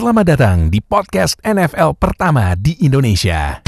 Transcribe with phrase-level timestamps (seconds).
[0.00, 3.60] Selamat datang di podcast NFL pertama di Indonesia.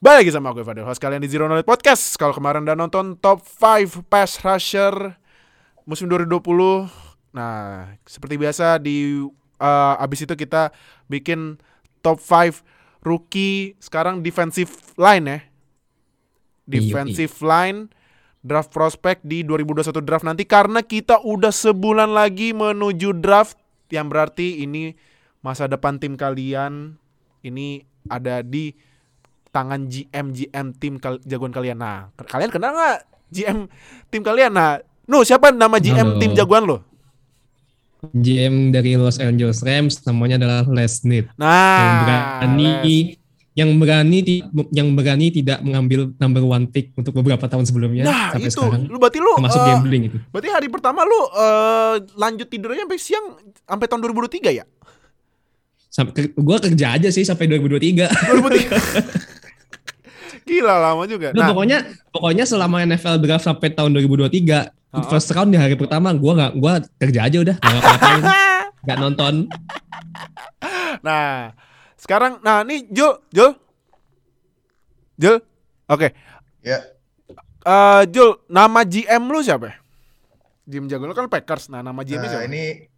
[0.00, 2.16] Balik lagi sama gue Fadil, host kalian di Zero Knowledge Podcast.
[2.16, 5.12] Kalau kemarin udah nonton top 5 pass rusher
[5.84, 6.40] musim 2020,
[7.36, 9.20] nah seperti biasa di
[9.60, 10.72] uh, abis itu kita
[11.12, 11.60] bikin
[12.00, 12.64] top 5
[13.04, 15.38] rookie sekarang defensive line ya.
[16.64, 17.92] Defensive line
[18.42, 23.54] draft prospect di 2021 draft nanti karena kita udah sebulan lagi menuju draft
[23.88, 24.98] yang berarti ini
[25.42, 26.98] masa depan tim kalian
[27.46, 28.74] ini ada di
[29.52, 31.78] tangan GM GM tim kal jagoan kalian.
[31.78, 32.98] Nah, kalian kenal nggak
[33.30, 33.58] GM
[34.08, 34.50] tim kalian?
[34.50, 36.18] Nah, nu siapa nama GM Halo.
[36.18, 36.78] tim jagoan lo?
[38.02, 43.21] GM dari Los Angeles Rams namanya adalah Les Snead yang Nah, berani Les.
[43.52, 48.32] Yang berani ti- yang berani tidak mengambil number one pick untuk beberapa tahun sebelumnya Nah,
[48.32, 50.16] sampai itu sekarang lu berarti lu termasuk eh, gambling itu.
[50.28, 53.26] Berarti hari pertama lu eh, lanjut tidurnya sampai siang
[53.62, 54.64] sampai tahun 2023 ya?
[55.86, 58.08] Sampai gua kerja aja sih sampai 2023.
[58.08, 59.52] 2003.
[60.48, 61.30] Gila lama juga.
[61.30, 61.78] Nah, Nah, pokoknya
[62.08, 65.08] pokoknya selama NFL draft sampai tahun 2023 Uh-uh.
[65.08, 68.22] first round di hari pertama gua nggak gua kerja aja udah nggak ngapain
[68.84, 69.34] nggak nonton.
[71.00, 71.52] nah,
[72.02, 73.54] sekarang nah nih Jul, Jul.
[75.14, 75.38] Jul.
[75.86, 76.10] Oke.
[76.66, 76.82] Ya,
[77.62, 79.70] Eh Jul, nama GM lu siapa?
[79.70, 79.74] ya?
[80.66, 81.70] GM jago lu kan Packers.
[81.70, 82.46] Nah, nama GM-nya nah siapa?
[82.50, 82.90] ini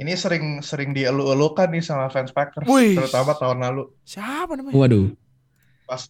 [0.00, 2.96] ini sering sering dielu-elukan nih sama fans Packers, Wih.
[2.96, 3.92] terutama tahun lalu.
[4.08, 4.76] Siapa namanya?
[4.76, 5.12] Waduh.
[5.84, 6.08] Pas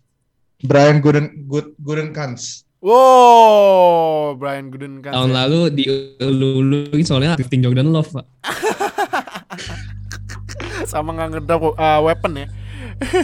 [0.63, 2.63] Brian Gooden Good Goodenkans.
[2.83, 5.15] Wow, Brian Gooden kan.
[5.15, 5.85] Tahun lalu di
[6.23, 8.27] luluin soalnya drifting Jordan Love, Pak.
[10.93, 12.47] sama nggak ngedrop uh, weapon ya.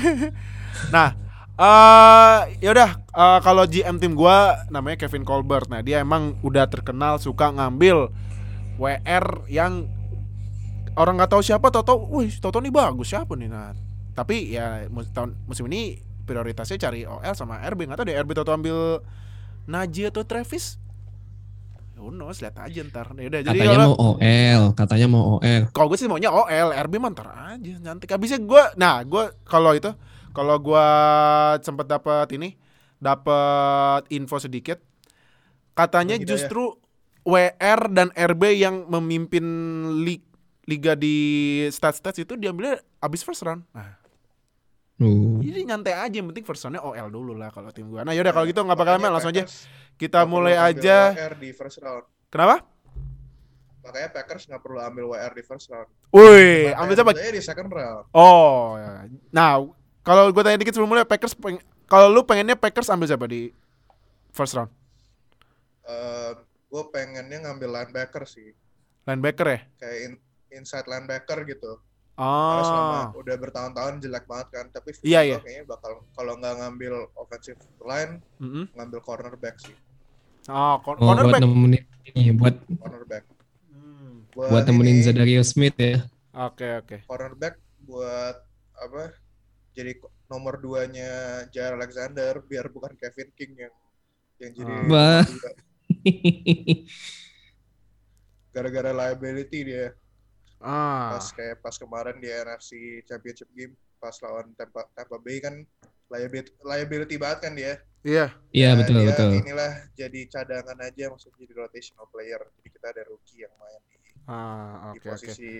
[0.94, 1.14] nah,
[1.58, 5.66] eh yaudah eh, kalau GM tim gua namanya Kevin Colbert.
[5.66, 8.10] Nah, dia emang udah terkenal suka ngambil
[8.78, 9.90] WR yang
[10.98, 13.50] orang nggak tahu siapa tau, wih, tau nih bagus siapa nih.
[13.50, 13.74] Nah,
[14.14, 18.54] tapi ya tahun musim ini prioritasnya cari OL sama RB nggak tahu deh RB tau
[18.54, 19.02] ambil
[19.68, 20.80] Najee atau Travis.
[21.98, 23.10] Who knows, lihat aja ntar.
[23.10, 25.62] Yaudah, jadi Katanya kalau- mau OL, katanya mau OL.
[25.68, 28.06] kalau gue sih maunya OL, RB mah ntar aja nanti.
[28.06, 29.90] Habisnya gue, nah gue kalau itu,
[30.30, 30.86] kalau gue
[31.60, 32.54] sempet dapat ini,
[32.96, 34.78] dapat info sedikit,
[35.72, 36.24] katanya daya.
[36.24, 36.74] justru
[37.22, 39.44] WR dan RB yang memimpin
[40.00, 40.24] li-
[40.64, 41.16] liga di
[41.66, 43.66] stats-stats itu diambilnya abis first round.
[43.70, 43.98] Nah,
[44.98, 45.38] Uh.
[45.38, 48.02] jadi nyantai aja, yang penting first roundnya OL dulu lah kalau tim gue.
[48.02, 49.42] Nah yaudah kalau gitu nggak bakal lama, Makanya langsung aja
[49.98, 51.12] kita nggak mulai aja.
[51.12, 52.06] WR di first round.
[52.28, 52.62] Kenapa?
[53.80, 55.88] Makanya Packers nggak perlu ambil WR di first round.
[56.08, 57.12] Woi, ambil siapa?
[57.12, 58.04] Di second round.
[58.10, 59.04] Oh, ya.
[59.28, 59.60] nah
[60.00, 63.50] kalau gue tanya dikit sebelum mulai Packers, peng- kalau lu pengennya Packers ambil siapa di
[64.30, 64.70] first round?
[65.82, 66.32] Eh,
[66.68, 68.52] gue pengennya ngambil linebacker sih,
[69.02, 69.60] Linebacker ya?
[69.78, 71.80] kayak in- inside linebacker gitu.
[72.12, 75.38] Karena selama Oh, udah bertahun-tahun jelek banget kan, tapi gua iya.
[75.38, 78.66] kayaknya bakal kalau nggak ngambil offensive line, Mm-mm.
[78.74, 79.72] ngambil cornerback sih,
[80.48, 81.40] oh, cor- Oh, buat cornerback.
[81.42, 83.24] nemenin ini buat cornerback.
[83.68, 86.04] Hmm, buat nemenin ini, Zadarius Smith ya.
[86.34, 86.96] Oke oke.
[87.04, 88.36] cornerback buat
[88.74, 89.12] apa?
[89.72, 91.10] Jadi nomor duanya
[91.48, 93.74] Jair Alexander biar bukan Kevin King yang
[94.38, 94.82] yang jadi Ah.
[94.84, 95.08] dua.
[98.50, 99.94] gara-gara liability dia
[100.58, 102.70] Ah, pas kayak pas kemarin di NFC
[103.06, 105.54] Championship game pas lawan Tampa, Tampa Bay kan
[106.08, 107.78] liability, liability banget kan dia.
[108.04, 108.26] Iya.
[108.52, 109.30] Iya Ya, betul dia betul.
[109.40, 112.40] Inilah jadi cadangan aja maksudnya jadi rotational player.
[112.58, 113.98] Jadi kita ada rookie yang main di,
[114.28, 115.32] Ah, di oke oke.
[115.32, 115.50] posisi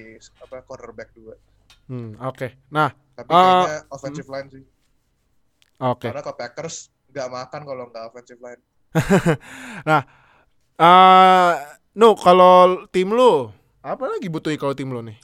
[0.44, 1.34] apa cornerback dua.
[1.88, 2.48] Hmm, oke.
[2.70, 4.64] Nah, Tapi Ah, kayaknya offensive line sih.
[5.80, 6.08] oke.
[6.08, 6.76] Karena kalau Packers
[7.10, 8.62] nggak makan kalau nggak offensive line.
[10.78, 11.54] Ah,
[11.98, 13.50] no, kalau tim lu
[13.82, 15.18] apa lagi butuh kalau tim lu nih?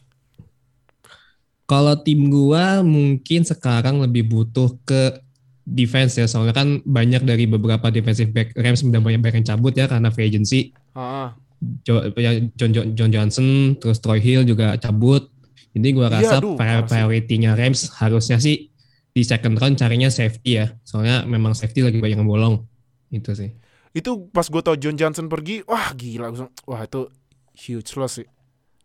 [1.65, 5.17] Kalau tim gua mungkin sekarang lebih butuh ke
[5.65, 9.73] defense ya, soalnya kan banyak dari beberapa defensive back Rams udah banyak banyak yang cabut
[9.73, 10.71] ya karena free agency.
[10.93, 11.33] Ah,
[11.81, 13.47] Jo- ya, John, John, John Johnson,
[13.81, 15.33] terus Troy Hill juga cabut.
[15.73, 16.87] Jadi gua Iya, rasa aduh, sih.
[16.87, 18.69] priority-nya Rams harusnya sih
[19.11, 22.63] di second round carinya safety ya, soalnya memang safety lagi banyak yang bolong.
[23.09, 23.51] Itu sih.
[23.91, 27.07] itu pas gue tau John Johnson pergi, wah gila, langsung, wah itu
[27.55, 28.27] huge loss sih.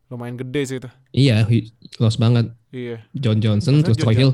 [0.06, 0.86] Lumayan gede sih itu.
[1.10, 1.50] Iya,
[1.98, 2.54] loss banget.
[2.70, 3.02] Iya.
[3.18, 4.32] John Johnson, Masa terus John Troy Hill.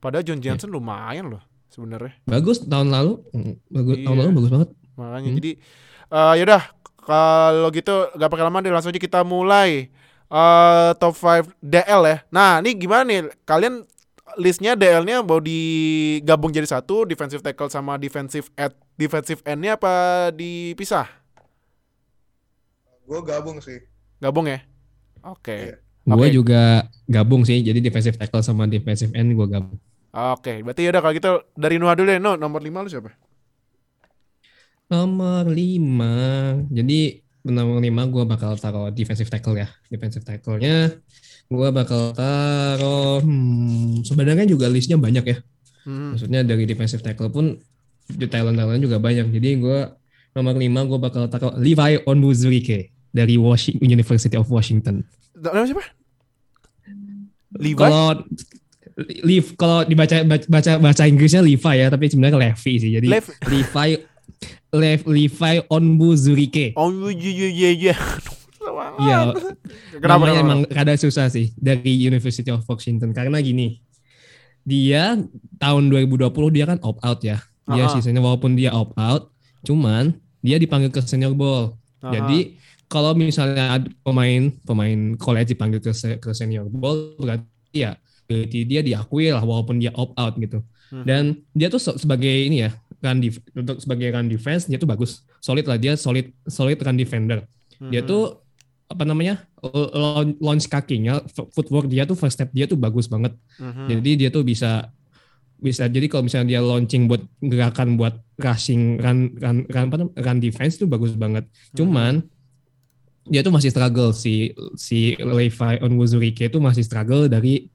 [0.00, 0.28] Padahal Iya.
[0.32, 2.12] John Johnson lumayan loh sebenarnya.
[2.24, 3.12] Bagus tahun lalu.
[3.66, 4.22] Bagus tahun Iya.
[4.22, 4.68] lalu bagus banget.
[4.94, 5.38] Makanya Hmm.
[5.40, 5.50] jadi
[6.12, 6.62] eh yaudah
[7.02, 9.88] kalau gitu gak pakai lama deh langsung aja kita mulai
[10.28, 12.16] eh top 5 DL ya.
[12.28, 13.20] Nah, ini gimana nih?
[13.42, 13.84] Kalian
[14.36, 19.92] listnya DL-nya mau digabung jadi satu, defensive tackle sama defensive end defensive end-nya apa
[20.30, 21.04] dipisah?
[23.02, 23.82] gue gabung sih.
[24.16, 24.62] Gabung ya?
[25.22, 25.52] Oke.
[25.52, 25.76] Iya.
[26.02, 26.34] Gue Oke.
[26.34, 26.62] juga
[27.04, 29.76] gabung sih, jadi defensive tackle sama defensive end gue gabung.
[30.12, 32.20] Oke, berarti yaudah kalau gitu dari Nuha dulu ya.
[32.20, 33.16] No, nomor 5 lu siapa?
[34.92, 36.68] Nomor 5.
[36.68, 39.72] Jadi nomor 5 gue bakal taruh defensive tackle ya.
[39.88, 40.92] Defensive tackle-nya
[41.52, 45.36] gue bakal taruh hmm, sebenarnya juga listnya banyak ya.
[45.88, 46.12] Hmm.
[46.12, 47.56] Maksudnya dari defensive tackle pun
[48.04, 49.32] di talent-talent juga banyak.
[49.32, 49.80] Jadi gue
[50.36, 55.08] nomor 5 gue bakal taruh Levi Onwuzurike dari Washington University of Washington.
[55.40, 55.84] Namanya siapa?
[57.56, 57.80] Levi?
[57.80, 58.24] Kalau
[59.24, 62.90] Lev kalau dibaca baca bahasa Inggrisnya Levi ya, tapi sebenarnya Levi sih.
[62.92, 63.26] Jadi Lev.
[63.48, 63.88] Levi
[64.72, 66.72] Lev, Levi Onwuzurike.
[66.80, 67.96] Oh iya iya iya
[69.98, 73.82] Kenapa, emang rada susah sih dari University of Washington karena gini.
[74.62, 75.18] Dia
[75.58, 77.42] tahun 2020 dia kan opt out ya.
[77.66, 77.92] Dia Aha.
[77.98, 79.34] sisanya walaupun dia opt out,
[79.66, 81.74] cuman dia dipanggil ke senior ball.
[82.00, 82.14] Aha.
[82.14, 82.56] Jadi
[82.86, 85.92] kalau misalnya ada pemain pemain college dipanggil ke
[86.22, 87.96] ke senior ball berarti ya
[88.32, 90.64] berarti dia diakui lah walaupun dia opt out gitu.
[90.90, 91.04] Mhm.
[91.04, 92.70] Dan dia tuh se- sebagai ini ya
[93.02, 96.96] run def- untuk sebagai run defense dia tuh bagus, solid lah dia solid solid run
[96.96, 97.44] defender.
[97.82, 98.08] Dia Mhm.
[98.08, 98.22] tuh
[98.86, 99.48] apa namanya
[100.38, 103.32] launch, kakinya, footwork dia tuh first step dia tuh bagus banget.
[103.56, 103.86] Mhm.
[103.88, 104.92] Jadi dia tuh bisa
[105.62, 110.14] bisa jadi kalau misalnya dia launching buat gerakan buat rushing run run run, apa namanya,
[110.18, 111.46] run defense tuh bagus banget.
[111.72, 112.26] Cuman
[113.22, 117.70] dia tuh masih struggle si si Levi Onwuzurike itu masih struggle dari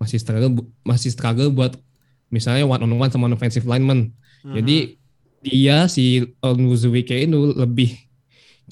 [0.00, 1.76] masih struggle masih struggle buat
[2.32, 4.16] misalnya one on one sama offensive lineman.
[4.42, 4.54] Mhm.
[4.56, 4.76] Jadi
[5.44, 7.96] dia si Onwuzurike itu lebih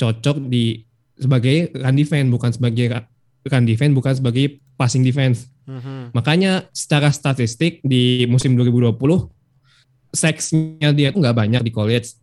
[0.00, 0.88] cocok di
[1.18, 2.86] sebagai run defense bukan sebagai
[3.44, 5.50] run defense bukan sebagai passing defense.
[5.68, 6.16] Mhm.
[6.16, 9.28] Makanya secara statistik di musim 2020
[10.08, 12.16] seksnya dia tuh nggak banyak di college.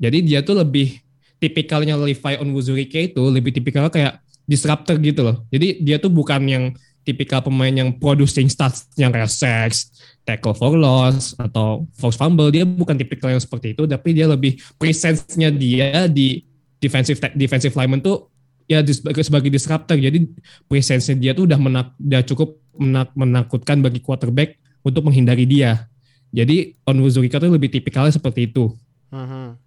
[0.00, 0.96] Jadi dia tuh lebih
[1.36, 5.44] tipikalnya Levi Onwuzurike itu lebih tipikal kayak disruptor gitu loh.
[5.52, 6.64] Jadi dia tuh bukan yang
[7.06, 9.94] tipikal pemain yang producing stats yang kayak sacks,
[10.26, 12.50] tackle for loss atau force fumble.
[12.50, 16.42] Dia bukan tipikal yang seperti itu, tapi dia lebih presence-nya dia di
[16.82, 18.26] defensive defensive lineman tuh
[18.66, 19.94] ya sebagai, sebagai disruptor.
[19.94, 20.26] Jadi
[20.66, 25.86] presence-nya dia tuh udah menak, udah cukup menak- menakutkan bagi quarterback untuk menghindari dia.
[26.34, 28.74] Jadi Onwuzurike tuh lebih tipikalnya seperti itu.
[29.14, 29.62] Mhm.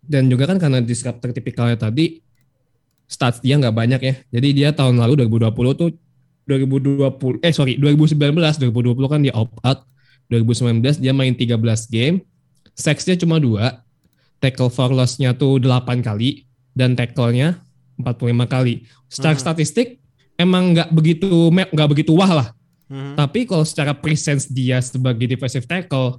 [0.00, 2.18] Dan juga kan karena disruptor tipikalnya tadi
[3.10, 4.14] stats dia nggak banyak ya.
[4.30, 5.90] Jadi dia tahun lalu 2020 tuh
[6.46, 8.16] 2020 eh sorry 2019
[8.58, 9.86] 2020 kan dia opt out
[10.30, 11.54] 2019 dia main 13
[11.86, 12.22] game
[12.74, 13.82] sacksnya cuma dua
[14.42, 17.60] tackle for loss-nya tuh 8 kali dan tackle-nya
[18.02, 19.42] 45 kali secara Mhm.
[19.42, 19.88] statistik
[20.34, 22.48] emang nggak begitu nggak begitu wah lah
[22.90, 23.14] Mhm.
[23.14, 26.18] tapi kalau secara presence dia sebagai defensive tackle,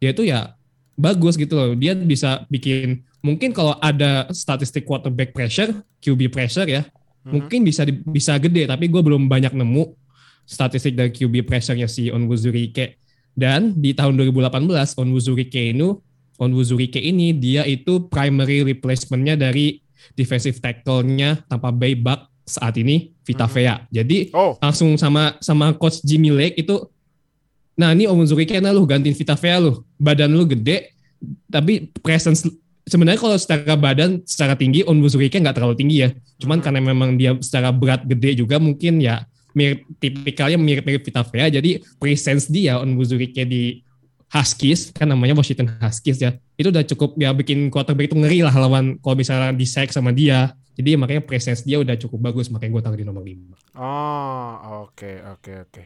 [0.00, 0.56] dia itu ya
[0.96, 1.76] bagus gitu loh.
[1.76, 6.82] Dia bisa bikin mungkin kalau ada statistik quarterback pressure, QB pressure ya,
[7.22, 7.30] Mhm.
[7.30, 8.66] mungkin bisa di- bisa gede.
[8.66, 9.94] Tapi gue belum banyak nemu
[10.42, 12.98] statistik dari QB pressure-nya si Onwuzurike.
[13.32, 15.88] Dan di tahun 2018 Onwuzurike ini
[16.36, 19.78] Onwuzurike ini dia itu primary replacement-nya dari
[20.12, 23.52] defensive tackle-nya Tampa Bay Buck saat ini Vita Mhm.
[23.54, 23.74] Vea.
[23.88, 26.74] Jadi Oh, langsung sama sama coach Jimmy Lake itu
[27.72, 30.92] nah ini Omuzurike nah lu gantiin Vita Vea lu badan lu gede
[31.48, 32.44] tapi presence
[32.84, 36.08] sebenarnya kalau secara badan secara tinggi Omuzurike nggak terlalu tinggi ya
[36.38, 36.64] cuman Mhm.
[36.64, 41.78] karena memang dia secara berat gede juga mungkin ya mirip tipikalnya mirip-mirip Vita Vea jadi
[41.96, 43.84] presence dia Omuzurike di
[44.28, 48.54] Huskies kan namanya Washington Huskies ya itu udah cukup ya bikin quarterback itu ngeri lah
[48.56, 52.72] lawan kalau misalnya di sack sama dia jadi makanya presence dia udah cukup bagus makanya
[52.72, 54.52] gue taruh di nomor 5 Oh,
[54.84, 55.82] oke oke oke.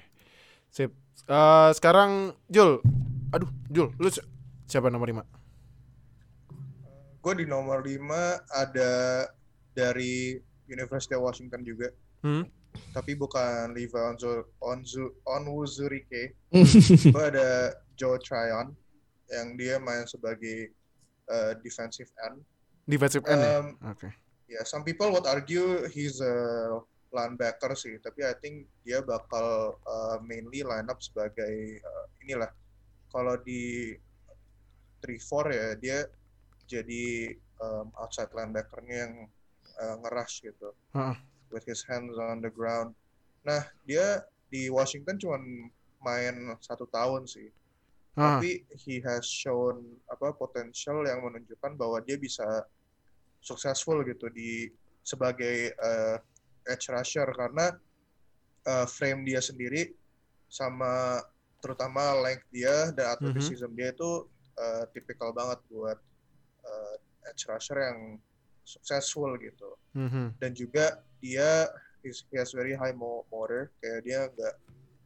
[0.69, 0.91] Sip.
[1.23, 2.83] Eh, sekarang Jul.
[3.31, 4.23] Aduh, Jul, lu si-
[4.65, 5.23] siapa nomor 5?
[7.27, 9.27] Gue di nomor 5 ada
[9.75, 10.39] dari
[10.71, 11.91] University of Washington juga.
[12.23, 12.47] Hmm.
[12.95, 16.39] Tapi bukan Levi Onzu, Onzu, Onwuzurike.
[17.11, 18.71] Gue ada Joe Tryon
[19.35, 20.71] yang dia main sebagai
[21.27, 22.47] uh, defensive end.
[22.87, 23.51] Defensive end ya?
[23.59, 24.07] Um, Oke.
[24.47, 26.31] Ya, some people would argue he's a
[27.11, 32.55] linebacker sih, tapi I think dia bakal uh, mainly line up sebagai uh, inilah.
[33.11, 33.99] Kalau di
[35.03, 35.99] 3-4 ya dia
[36.67, 39.15] jadi um, outside linebackernya yang
[39.81, 40.75] uh, ngerush gitu.
[40.93, 41.17] Heeh.
[41.55, 42.93] With his hands on the ground.
[43.47, 45.39] Nah, dia di Washington cuma
[46.03, 47.51] main satu tahun sih.
[48.17, 52.65] Ah, Tapi he has shown apa potential yang menunjukkan bahwa dia bisa
[53.45, 54.73] successful gitu di
[55.07, 56.17] sebagai uh,
[56.67, 57.77] edge rusher karena
[58.67, 59.95] uh, frame dia sendiri
[60.51, 61.23] sama
[61.63, 64.27] terutama length dia dan athleticism dia itu
[64.59, 65.99] uh, tipikal banget buat
[66.67, 66.95] uh,
[67.31, 68.19] edge rusher yang
[68.67, 69.71] successful gitu.
[69.97, 70.37] Mhm.
[70.43, 71.71] dan juga dia
[72.05, 73.71] he has very high mo- motor.
[73.81, 74.55] Kayak dia nggak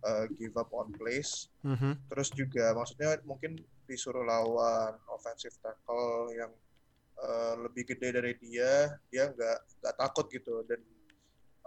[0.02, 1.52] uh, give up on plays.
[1.62, 1.97] Mhm.
[2.09, 6.52] terus juga maksudnya mungkin disuruh lawan offensive tackle yang
[7.21, 10.64] uh, lebih gede dari dia dia nggak nggak takut gitu.
[10.64, 10.81] Dan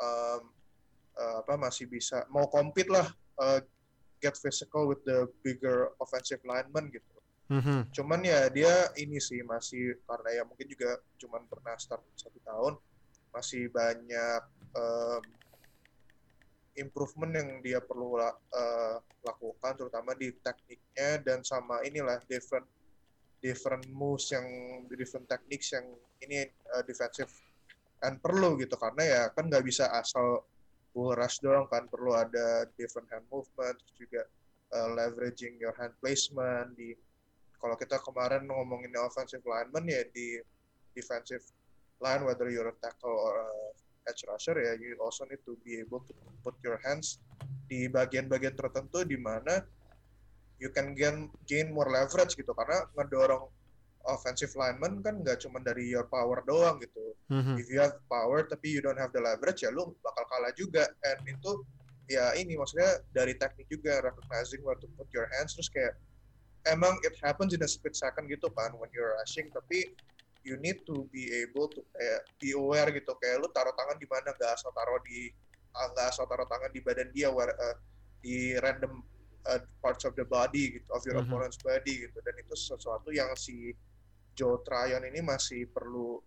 [0.02, 0.42] um,
[1.18, 3.08] uh, apa masih bisa mau compete lah
[3.40, 3.62] uh,
[4.24, 7.13] get physical with the bigger offensive lineman gitu
[7.54, 7.94] Mhm.
[7.94, 12.74] cuman ya dia ini sih masih karena ya mungkin juga cuman pernah start satu tahun
[13.30, 14.42] masih banyak
[14.74, 15.24] um,
[16.74, 22.66] improvement yang dia perlu la- uh, lakukan terutama di tekniknya dan sama inilah different
[23.38, 24.46] different moves yang
[24.90, 25.86] different techniques yang
[26.26, 27.30] ini uh, defensive
[28.02, 30.42] and perlu gitu karena ya kan nggak bisa asal
[30.90, 34.26] bull rush doang kan perlu ada different hand movement juga
[34.74, 36.98] uh, leveraging your hand placement di
[37.64, 40.36] kalau kita kemarin ngomongin offensive lineman ya di
[40.92, 41.48] defensive
[42.04, 43.52] line whether you're a tackle or a
[44.12, 46.12] edge rusher ya you also need to be able to
[46.44, 47.24] put your hands
[47.72, 49.64] di bagian-bagian tertentu di mana
[50.60, 52.56] you can gain gain more leverage gitu.
[52.56, 53.48] Karena ngedorong
[54.08, 57.16] offensive lineman kan nggak cuma dari your power doang gitu.
[57.32, 57.56] Mhm.
[57.56, 60.88] if you have power tapi you don't have the leverage ya lu bakal kalah juga.
[61.08, 61.64] And itu
[62.12, 65.96] ya ini maksudnya dari teknik juga recognizing where to put your hands terus kayak
[66.68, 69.96] emang it happens in a split second gitu kan when you're rushing tapi
[70.44, 73.16] you need to be able to kayak be aware gitu.
[73.20, 75.32] Kayak lu taruh tangan di mana nggak asal taruh di
[75.72, 77.76] ah, nggak asal taruh tangan di badan dia where, uh,
[78.20, 79.00] di random
[79.48, 81.32] uh, parts of the body gitu of your Mhm.
[81.32, 82.18] opponent's body gitu.
[82.20, 83.72] Dan itu sesuatu yang si
[84.36, 86.20] Joe Tryon ini masih perlu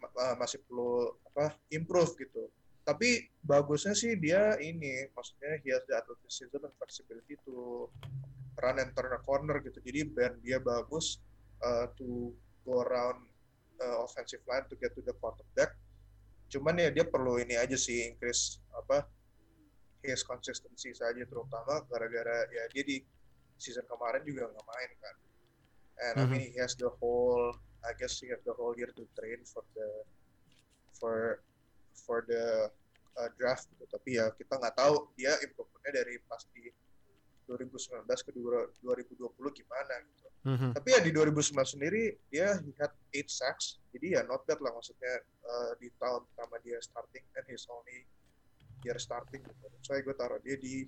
[0.00, 2.48] uh, masih perlu apa improve gitu.
[2.84, 7.88] Tapi bagusnya sih dia ini maksudnya he has the athleticism and flexibility to
[8.58, 11.20] run and turn a corner gitu jadi band dia bagus
[11.62, 12.30] uh, to
[12.62, 13.26] go around
[13.82, 15.74] uh, offensive line to get to the quarterback
[16.48, 19.08] cuman ya dia perlu ini aja sih increase apa
[20.04, 22.96] his consistency saja terutama gara-gara ya dia di
[23.56, 25.16] season kemarin juga nggak main kan
[25.94, 26.30] and I Mhm.
[26.30, 29.64] mean he has the whole I guess he has the whole year to train for
[29.76, 29.88] the
[31.00, 31.40] for
[32.04, 32.68] for the
[33.16, 33.84] uh, draft gitu.
[33.88, 36.68] tapi ya kita nggak tahu dia improvementnya dari pas di
[37.46, 40.76] 2019 ke 2020 gimana gitu Mhm.
[40.76, 44.76] tapi ya di 2009 sendiri dia he had 8 sacks jadi ya not bad lah
[44.76, 48.04] maksudnya uh, di tahun pertama dia starting and his only
[48.84, 50.84] year starting gitu so gue taruh dia di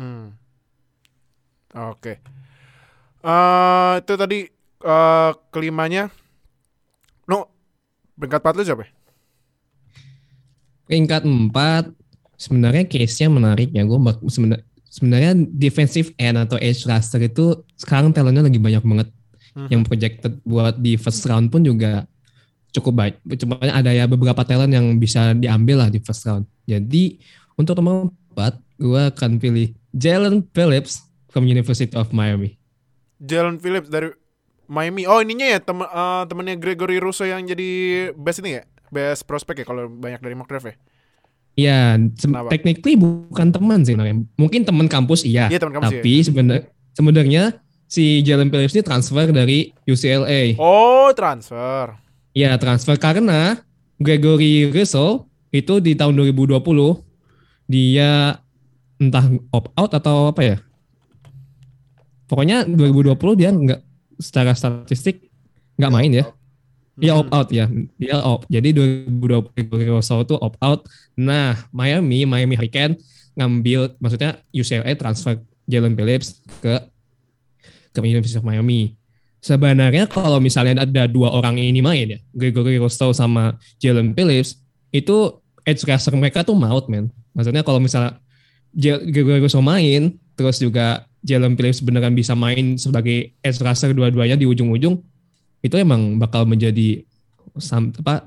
[0.00, 0.32] Hmm.
[1.76, 2.18] Oke.
[3.20, 4.38] Eh itu tadi
[4.80, 6.08] eh kelimanya.
[7.28, 7.46] No,
[8.16, 8.88] peringkat 4 lu siapa?
[10.88, 11.99] Peringkat 4
[12.40, 13.84] sebenarnya case-nya menarik ya.
[13.84, 14.00] Gue
[14.32, 19.08] sebenarnya sebenarnya defensive end atau edge rusher itu sekarang talentnya lagi banyak banget.
[19.54, 19.68] Mhm.
[19.68, 22.08] Yang projected buat di first round pun juga
[22.72, 23.14] cukup baik.
[23.36, 26.48] Cuma ada ya beberapa talent yang bisa diambil lah di first round.
[26.64, 27.20] Jadi
[27.60, 32.56] untuk nomor 4 gue akan pilih Jalen Phillips from University of Miami.
[33.20, 34.08] Jalen Phillips dari
[34.70, 35.04] Miami.
[35.04, 37.70] Oh, ininya ya temen eh, temennya Gregory Russo yang jadi
[38.14, 38.62] best ini ya?
[38.90, 40.74] Best prospect ya kalau banyak dari mock draft ya?
[41.58, 41.98] Iya,
[42.48, 44.22] technically bukan teman sih, namanya.
[44.38, 46.00] mungkin teman kampus iya, Iya, teman kampus ya.
[46.00, 46.64] tapi sebenarnya
[46.94, 47.42] sebenarnya
[47.90, 50.54] si Jalen Phillips ini transfer dari UCLA.
[50.56, 51.98] Oh, transfer.
[52.32, 53.58] Iya, transfer karena
[53.98, 56.62] Gregory Russell itu di tahun 2020
[57.66, 58.38] dia
[59.02, 60.56] entah opt out atau apa ya.
[62.30, 63.80] Pokoknya 2020 dia nggak
[64.22, 65.26] secara statistik
[65.74, 66.24] nggak main ya.
[66.98, 67.20] Dia Hmm.
[67.22, 67.64] opt out ya,
[67.96, 68.44] dia opt.
[68.50, 70.80] Jadi 2020 Gregory Russell itu opt out.
[71.14, 72.98] Nah, Miami, Miami Hurricane
[73.38, 75.38] ngambil, maksudnya UCLA transfer
[75.70, 76.82] Jalen Phillips ke
[77.90, 78.94] ke University of Miami.
[79.40, 84.60] Sebenarnya kalau misalnya ada dua orang ini main ya, Gregory Russell sama Jalen Phillips,
[84.92, 87.08] itu edge rusher mereka tuh maut, man.
[87.32, 88.20] Maksudnya kalau misalnya
[88.76, 94.44] Gregory Russell main, terus juga Jalen Phillips beneran bisa main sebagai edge rusher dua-duanya di
[94.44, 95.00] ujung-ujung,
[95.60, 97.04] itu emang bakal menjadi
[97.60, 98.24] sam- apa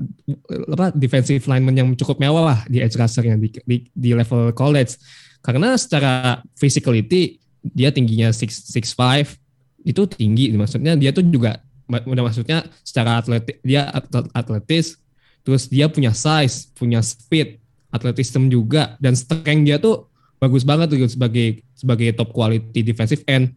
[0.69, 4.97] apa defensive lineman yang cukup mewah lah di edge rushernya di, di, di level college.
[5.43, 10.51] Karena secara physicality dia tingginya 6 6'5 itu tinggi.
[10.53, 14.97] Maksudnya dia tuh juga udah maksudnya secara atletik dia atlet- atletis
[15.43, 17.59] terus dia punya size punya speed
[17.91, 20.07] atletism juga dan strength dia tuh
[20.39, 23.51] bagus banget tuh sebagai sebagai top quality defensive end.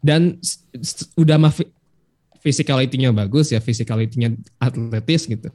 [0.00, 0.40] Dan
[1.20, 1.36] udah
[2.40, 5.48] physicality-nya bagus ya, physicality-nya atletis gitu.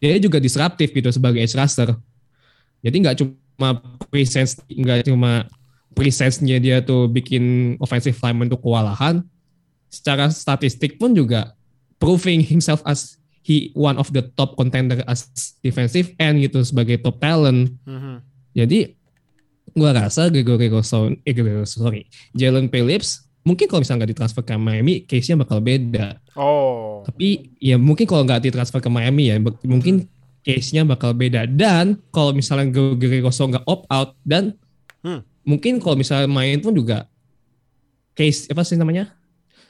[0.00, 1.96] Dia juga disruptif gitu sebagai edge rusher.
[2.84, 3.80] Jadi nggak cuma
[4.12, 5.48] presence, nggak cuma
[5.94, 9.22] presence-nya dia tuh bikin offensive lineman tuh kewalahan.
[9.94, 11.54] secara statistik pun juga
[12.02, 15.30] proving himself as he one of the top contender as
[15.62, 17.70] defensive end gitu sebagai top talent.
[17.86, 18.18] Mhm.
[18.58, 18.90] Jadi
[19.78, 22.02] gua rasa Gregory Rousseau, eh Gregory sorry,
[22.34, 26.18] Jalen Phillips mungkin kalau misalnya nggak ditransfer ke Miami, case-nya bakal beda.
[26.34, 27.04] Oh.
[27.04, 29.36] Tapi ya mungkin kalau nggak ditransfer ke Miami ya,
[29.68, 30.08] mungkin
[30.40, 31.44] case-nya bakal beda.
[31.44, 34.56] Dan kalau misalnya Gregory Rousseau nggak opt out dan
[35.04, 35.20] Hmm.
[35.44, 37.04] mungkin kalau misalnya main pun juga
[38.16, 39.12] case apa sih namanya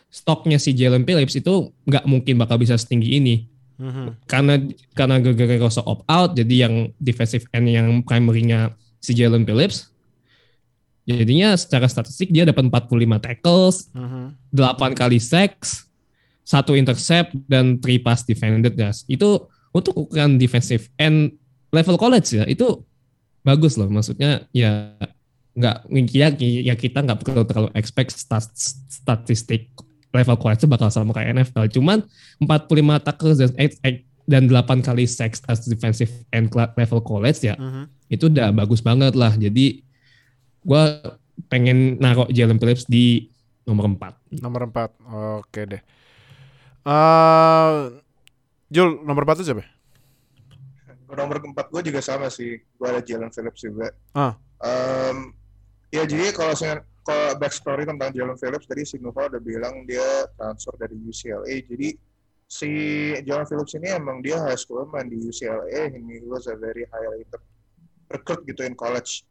[0.06, 3.36] stoknya si Jalen Phillips itu nggak mungkin bakal bisa setinggi ini
[3.74, 4.30] Mhm.
[4.30, 4.62] karena
[4.94, 8.70] karena Gregory Rousseau opt out jadi yang defensive end yang primary-nya
[9.02, 9.90] si Jalen Phillips
[11.04, 14.50] jadinya secara statistik dia dapat 45 tackles Mhm.
[14.50, 15.84] 8 kali sacks,
[16.44, 19.04] satu intercept dan 3 pass defended guys.
[19.08, 21.36] Itu untuk ukuran defensive end
[21.72, 22.84] level college ya, itu
[23.44, 23.88] bagus loh.
[23.90, 24.96] Maksudnya ya
[25.54, 25.76] nggak
[26.10, 28.48] ya, ya kita nggak perlu terlalu expect stat,
[28.90, 29.70] statistik
[30.14, 31.66] level college itu bakal sama kayak NFL.
[31.74, 32.02] Cuman
[32.40, 37.54] 45 tackles dan eight- eight- dan 8 kali sacks as defensive end level college ya
[37.60, 37.84] Mhm.
[38.08, 39.36] itu udah bagus banget lah.
[39.36, 39.84] Jadi
[40.64, 41.00] gua
[41.52, 43.28] pengen naruh Jalen Phillips di
[43.68, 44.40] nomor 4.
[44.42, 45.44] Nomor 4.
[45.44, 45.82] Oke deh.
[46.84, 47.76] Eh
[48.72, 49.64] Jul, nomor 4 itu siapa?
[51.14, 53.86] nomor keempat gue juga sama sih gue ada Jalen Phillips juga
[54.18, 54.34] Ah.
[54.66, 55.30] Em,
[55.94, 60.26] ya jadi kalau saya kalau backstory tentang Jalen Phillips tadi si Nova udah bilang dia
[60.34, 61.88] transfer dari UCLA jadi
[62.50, 62.70] si
[63.22, 66.82] Jalen Phillips ini emang dia high school main di UCLA and he was a very
[66.90, 67.42] highly rated
[68.10, 69.22] recruit gitu in college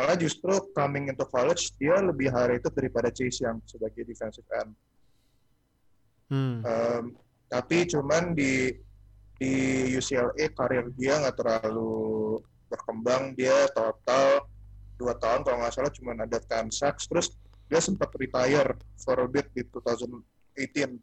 [0.00, 4.72] malah justru coming into college dia lebih high rated daripada Chase Young sebagai defensive end.
[6.32, 6.56] Hmm.
[6.64, 7.04] Um,
[7.52, 8.72] tapi cuman di
[9.36, 9.52] di
[9.92, 12.40] UCLA karir dia nggak terlalu
[12.72, 13.36] berkembang.
[13.36, 14.48] Dia total
[14.96, 17.04] dua tahun kalau nggak salah cuma ada 10 sacks.
[17.04, 17.36] Terus
[17.68, 20.96] dia sempat retire for a bit di 2018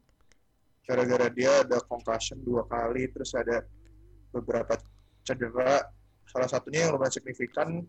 [0.88, 3.62] gara-gara dia ada concussion dua kali terus ada
[4.34, 4.74] beberapa
[5.22, 5.86] cedera.
[6.28, 7.84] Salah satunya yang lumayan signifikan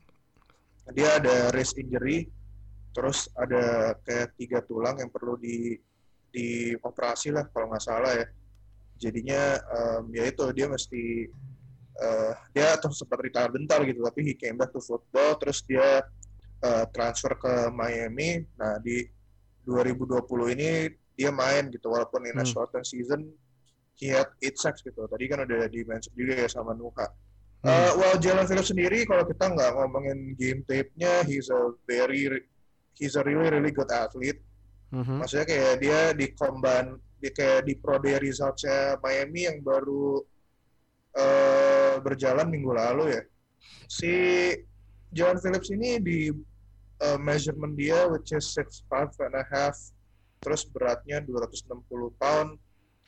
[0.95, 2.25] dia ada wrist injury
[2.89, 5.77] terus ada kayak tiga tulang yang perlu di
[6.29, 8.25] di operasi lah kalau nggak salah ya.
[8.99, 11.29] Jadinya em, ya itu dia mesti
[11.99, 16.03] eh, dia tuh sempat retire bentar gitu tapi he came back to football terus dia
[16.59, 18.43] eh, transfer ke Miami.
[18.59, 19.05] Nah di
[19.63, 20.69] 2020 ini
[21.15, 22.51] dia main gitu walaupun in a Hmm.
[22.51, 23.27] shortened season
[23.99, 25.05] he had eight sacks gitu.
[25.07, 27.07] Tadi kan udah di mention juga ya sama Nuha
[27.59, 27.67] Hmm.
[27.67, 32.47] Uh, well, Jalen Phillips sendiri kalau kita nggak ngomongin game tape-nya, he's a very,
[32.95, 34.39] he's a really really good athlete.
[34.95, 35.21] Mhm.
[35.21, 40.23] Maksudnya kayak dia di combine, di kayak di Pro Day results-nya Miami yang baru
[41.19, 43.21] eh, berjalan minggu lalu ya.
[43.91, 44.13] Si
[45.11, 46.31] Jalen Phillips ini di
[47.03, 49.75] eh, measurement dia which is 6'5 and a half,
[50.39, 51.75] terus beratnya 260
[52.15, 52.55] pound,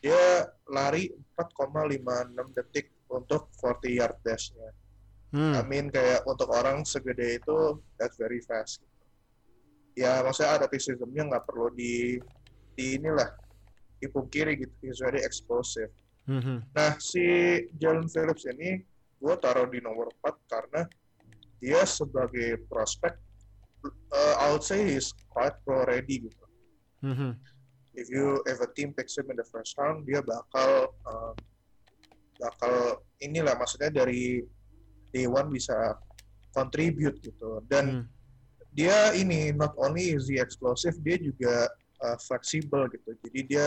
[0.04, 1.08] dia lari
[1.40, 4.72] 4,56 detik untuk 40 yard dash-nya.
[5.32, 5.56] Hmm.
[5.56, 8.84] I mean kayak untuk orang segede itu that's very fast.
[9.96, 12.20] Ya maksudnya athleticism-nya nggak perlu di
[12.76, 13.32] di inilah
[14.00, 14.74] dipungkiri gitu.
[14.84, 15.92] He's very explosive.
[16.28, 16.68] Mhm.
[16.76, 17.24] Nah si
[17.80, 18.84] Jalen Phillips ini
[19.22, 20.82] gue taruh di nomor 4 karena
[21.62, 23.14] dia sebagai prospek
[23.86, 26.46] uh, I would say he's quite pro ready gitu.
[27.06, 27.40] Mhm.
[27.96, 31.36] If you if a team picks him in the first round dia bakal um,
[32.42, 34.42] bakal inilah maksudnya dari
[35.14, 35.94] one bisa
[36.52, 37.62] contribute gitu.
[37.70, 38.06] Dan Hmm.
[38.74, 41.70] dia ini not only is he explosive dia juga
[42.02, 43.14] uh, fleksibel gitu.
[43.22, 43.66] Jadi dia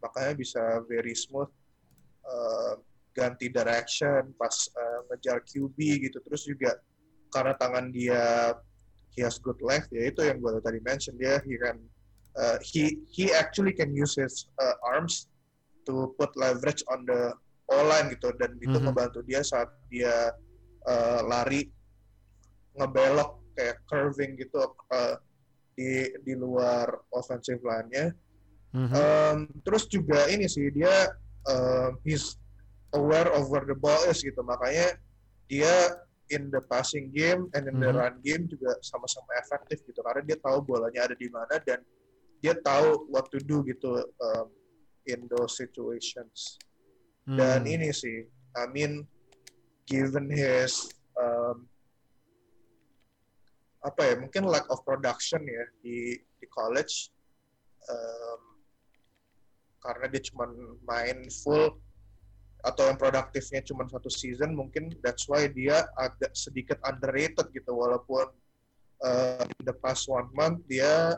[0.00, 1.50] makanya bisa very smooth
[2.24, 2.74] uh,
[3.12, 5.76] ganti direction pas uh, ngejar QB
[6.08, 6.18] gitu.
[6.24, 6.78] Terus juga
[7.34, 8.54] karena tangan dia
[9.12, 11.80] he has good length ya itu yang gue tadi mention dia he can
[12.36, 15.26] uh, he he actually can use his uh, arms
[15.88, 17.32] to put leverage on the
[17.66, 18.84] O-line gitu dan itu Mhm.
[18.86, 20.30] membantu dia saat dia
[20.86, 21.66] uh, lari
[22.76, 24.60] ngebelok kayak curving gitu
[24.92, 25.16] uh,
[25.74, 28.12] di di luar offensive line-nya.
[28.76, 28.92] Mhm.
[28.92, 31.10] Um, terus juga ini sih dia
[31.48, 32.36] um, he's
[32.92, 34.94] aware of where the ball is gitu makanya
[35.48, 35.96] dia
[36.28, 37.98] in the passing game and in the Mhm.
[37.98, 41.80] run game juga sama-sama efektif gitu karena dia tahu bolanya ada di mana dan
[42.42, 44.48] dia tahu what to do gitu um,
[45.08, 46.60] in those situations
[47.26, 47.74] dan Hmm.
[47.74, 48.22] ini sih
[48.54, 49.02] I mean
[49.82, 50.86] given his
[51.18, 51.66] um,
[53.82, 57.10] apa ya mungkin lack of production ya di di college
[57.90, 58.42] um,
[59.82, 60.50] karena dia cuma
[60.86, 61.78] main full
[62.66, 68.26] atau yang produktifnya cuma satu season mungkin that's why dia agak sedikit underrated gitu walaupun
[69.06, 71.14] uh, in the past one month dia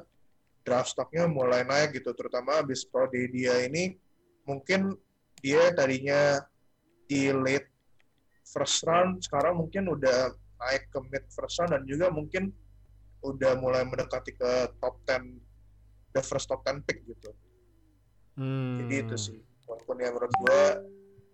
[0.68, 3.96] draft stocknya mulai naik gitu, terutama abis Pro Day dia ini
[4.44, 4.92] mungkin
[5.40, 6.42] dia tadinya
[7.08, 7.68] di late
[8.48, 12.50] first round, sekarang mungkin udah naik ke mid first round dan juga mungkin
[13.22, 17.30] udah mulai mendekati ke top 10 the first top 10 pick gitu.
[18.38, 18.84] Hmm.
[18.84, 19.38] Jadi itu sih.
[19.66, 20.62] Walaupun ya menurut gue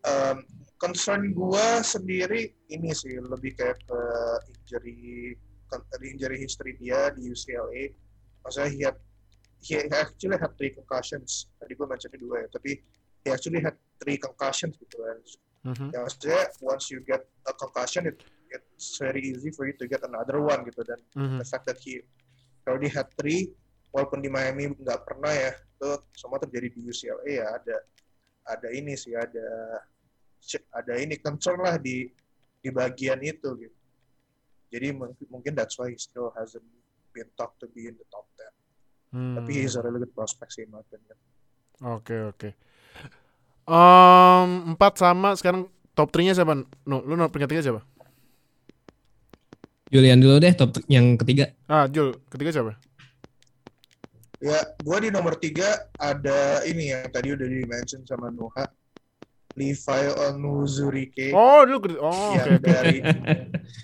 [0.08, 0.36] um,
[0.80, 4.00] concern gue sendiri ini sih lebih kayak ke
[4.50, 5.36] injury
[5.68, 7.92] ke injury history dia di UCLA.
[8.42, 8.96] Maksudnya he had
[9.64, 11.48] he actually had three concussions.
[11.60, 12.80] Tadi gue mentionnya dua ya, tapi
[13.24, 15.18] he actually had three concussions gitu kan.
[15.64, 15.86] Mhm.
[15.96, 18.20] Ya maksudnya once you get a concussion it
[18.52, 21.40] it's very easy for you to get another one gitu dan Mhm.
[21.40, 22.04] the fact that he
[22.68, 23.50] already had three
[23.90, 27.76] walaupun di Miami nggak pernah ya itu semua terjadi di UCLA ya ada
[28.46, 29.42] ada ini sih ada
[30.70, 32.06] ada ini concern lah di
[32.60, 33.78] di bagian itu gitu
[34.68, 36.64] jadi mungkin mungkin that's why he still hasn't
[37.10, 38.52] been talked to be in the top 10
[39.14, 39.38] Hmm.
[39.38, 41.14] tapi he's a really good prospect sih in my opinion
[41.82, 42.54] Oke oke.
[43.64, 46.52] Em, empat sama sekarang top 3-nya siapa?
[46.84, 47.80] No, lu no, peringkat tiga siapa?
[49.88, 51.54] Julian dulu deh top yang ketiga.
[51.70, 52.74] Ah, Jul, ketiga siapa?
[54.44, 58.68] ya gua di nomor tiga ada ini yang tadi udah di mention sama Nuha
[59.56, 62.00] Levi Onwuzurike Oh, ketiga.
[62.04, 62.66] Oh, yang oke.
[62.68, 62.96] dari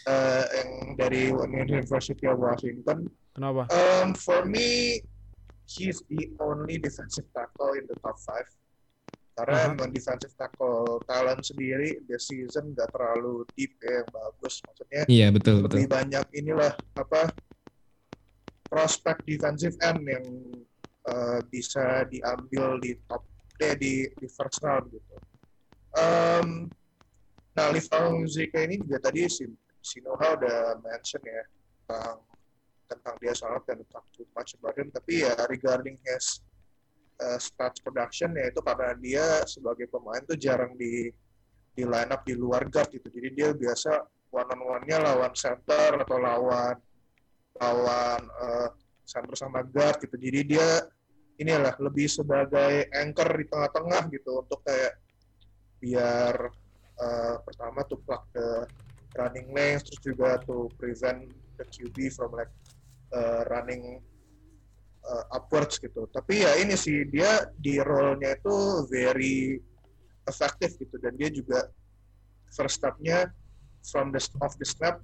[0.05, 0.71] eh, yang
[1.01, 3.71] dari University of Washington Kenapa?
[3.73, 4.99] Um, for me,
[5.65, 8.45] he's the only defensive tackle in the top five.
[9.41, 9.73] Karena Uh-huh.
[9.73, 14.61] emang defensive tackle talent sendiri this season nggak terlalu deep ya, yang bagus.
[14.69, 15.81] Maksudnya Iya betul betul.
[15.81, 17.33] lebih banyak inilah apa
[18.69, 20.27] prospek defensive end yang
[21.09, 23.25] uh, bisa diambil di top
[23.65, 25.17] eh, di di first round gitu.
[25.97, 26.69] Um,
[27.57, 29.49] nah, Livan Zika ini juga tadi si,
[29.81, 31.43] si Noha udah mention ya
[31.89, 32.29] tentang
[32.93, 34.93] tentang dia sangat dan talk too much about him.
[34.93, 36.45] Tapi ya regarding his
[37.21, 41.13] uh, stats production ya itu karena dia sebagai pemain tuh jarang di
[41.71, 43.07] di line up di luar guard gitu.
[43.09, 46.77] Jadi dia biasa one on one-nya lawan center atau lawan
[47.61, 48.69] lawan uh,
[49.07, 50.17] center sama guard gitu.
[50.19, 50.69] Jadi dia
[51.41, 55.01] inilah lebih sebagai anchor di tengah-tengah gitu untuk kayak
[55.81, 56.53] biar
[57.01, 58.69] uh, pertama tuh plug the
[59.17, 62.53] running lanes terus juga to prevent the QB from like
[63.17, 64.05] uh, running
[65.05, 66.07] uh, upwards gitu.
[66.11, 69.59] Tapi ya ini sih dia di role-nya itu very
[70.29, 71.69] effective gitu dan dia juga
[72.53, 73.31] first step-nya
[73.87, 75.01] from the off the snap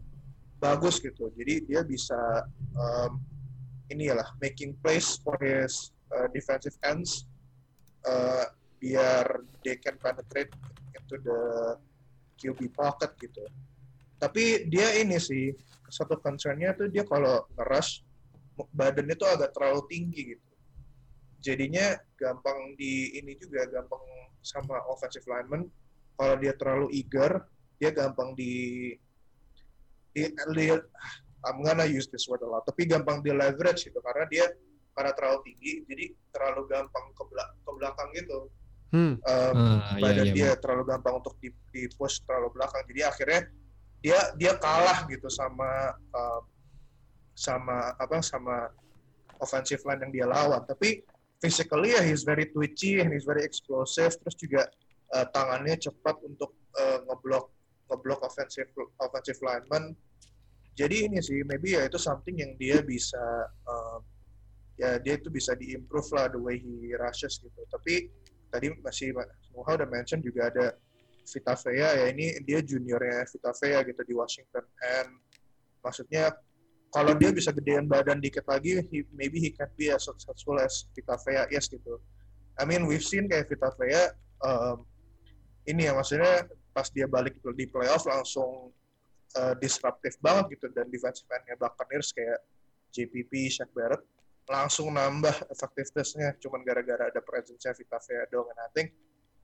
[0.60, 1.32] bagus gitu.
[1.36, 2.18] Jadi dia bisa
[2.76, 3.20] um,
[3.92, 7.28] inilah making plays for his uh, defensive ends
[8.06, 8.46] uh,
[8.80, 9.24] biar
[9.64, 10.52] they can penetrate
[10.94, 11.40] into the
[12.36, 13.44] QB pocket gitu.
[14.16, 15.52] Tapi dia ini sih
[15.86, 18.05] satu concernnya tuh dia kalau ngerush
[18.72, 20.46] badannya tuh agak terlalu tinggi gitu.
[21.44, 24.00] Jadinya gampang di ini juga gampang
[24.40, 25.68] sama offensive lineman
[26.16, 27.44] kalau dia terlalu eager
[27.76, 28.94] dia gampang di
[30.16, 30.24] di,
[31.44, 34.48] I'm gonna use this word a lot tapi gampang di leverage gitu karena dia
[34.96, 38.40] karena terlalu tinggi jadi terlalu gampang ke, bela- ke belakang gitu
[38.94, 39.18] Hmm.
[39.26, 43.10] Um, Ah, iya, badan iya, dia terlalu gampang untuk di, di push terlalu belakang jadi
[43.10, 43.40] akhirnya
[43.98, 46.42] dia dia kalah gitu sama um,
[47.36, 48.72] sama apa sama
[49.44, 50.64] offensive line yang dia lawan.
[50.64, 51.04] Tapi
[51.36, 54.16] physically ya he's very twitchy and he's very explosive.
[54.24, 54.62] Terus juga
[55.12, 57.52] uh, tangannya cepat untuk uh, ngeblok
[57.92, 59.92] ngeblok offensive offensive lineman.
[60.76, 63.20] Jadi ini sih maybe ya itu something yang dia bisa
[63.64, 64.00] um,
[64.76, 67.60] ya dia itu bisa diimprove lah the way he rushes gitu.
[67.68, 68.08] Tapi
[68.52, 69.12] tadi masih
[69.52, 70.76] Nuha udah mention juga ada
[71.26, 74.64] Vita Vea ya ini dia juniornya Vita Vea gitu di Washington.
[74.84, 75.16] And
[75.80, 76.36] maksudnya
[76.94, 80.86] kalau dia bisa gedean badan dikit lagi he, maybe he can be as successful as
[80.94, 81.98] Vita Vea yes gitu
[82.56, 84.86] I mean we've seen kayak Vita Vea um,
[85.66, 88.70] ini ya maksudnya pas dia balik di playoff langsung
[89.34, 92.38] uh, disruptive banget gitu dan defensive end-nya Buccaneers kayak
[92.94, 94.00] JPP, Shaq Barrett
[94.46, 98.88] langsung nambah effectiveness-nya cuman gara-gara ada presence-nya Vita Vea dong and I think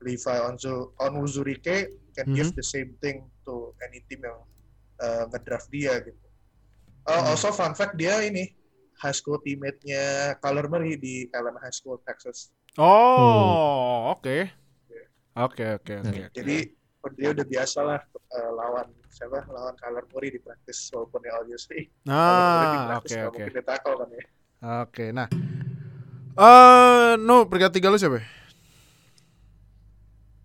[0.03, 2.35] Levi Onzu, Onwuzurike can Mhm.
[2.35, 4.39] give the same thing to any team yang
[4.99, 6.22] uh, ngedraft dia gitu.
[7.03, 7.35] Oh, Hmm.
[7.35, 8.51] Also fun fact dia ini
[9.03, 12.55] high school teammate-nya Kyler Murray di Allen High School Texas.
[12.79, 14.47] Oh, oke.
[15.33, 16.09] Oke, oke, oke.
[16.09, 16.23] oke.
[16.31, 16.57] Jadi
[17.19, 17.99] dia udah biasa lah
[18.31, 23.43] uh, lawan siapa lawan Kyler Murray di practice walaupun ya obviously Nah, oke, oke.
[23.43, 24.23] mungkin tackle kan ya.
[24.87, 25.27] Oke, nah.
[26.33, 28.23] Eh, no, peringkat tiga lu siapa?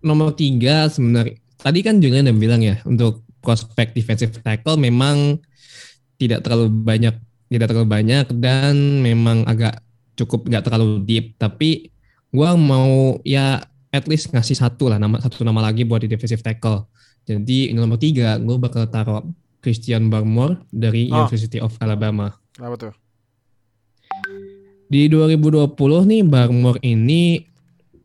[0.03, 5.39] Nomor tiga sebenarnya tadi kan Julian udah bilang ya untuk prospek defensive tackle memang
[6.19, 7.15] tidak terlalu banyak
[7.49, 9.81] tidak terlalu banyak dan memang agak
[10.19, 11.39] cukup nggak terlalu deep.
[11.39, 11.89] Tapi
[12.29, 16.43] gua mau ya at least ngasih satu lah nama satu nama lagi buat di defensive
[16.43, 16.85] tackle.
[17.25, 19.21] Jadi nomor tiga gue bakal taruh
[19.61, 21.25] Christian Barmore dari Oh.
[21.25, 22.33] University of Alabama.
[22.57, 22.93] Apa tuh?
[24.89, 25.77] di 2020
[26.09, 27.45] nih Barmore ini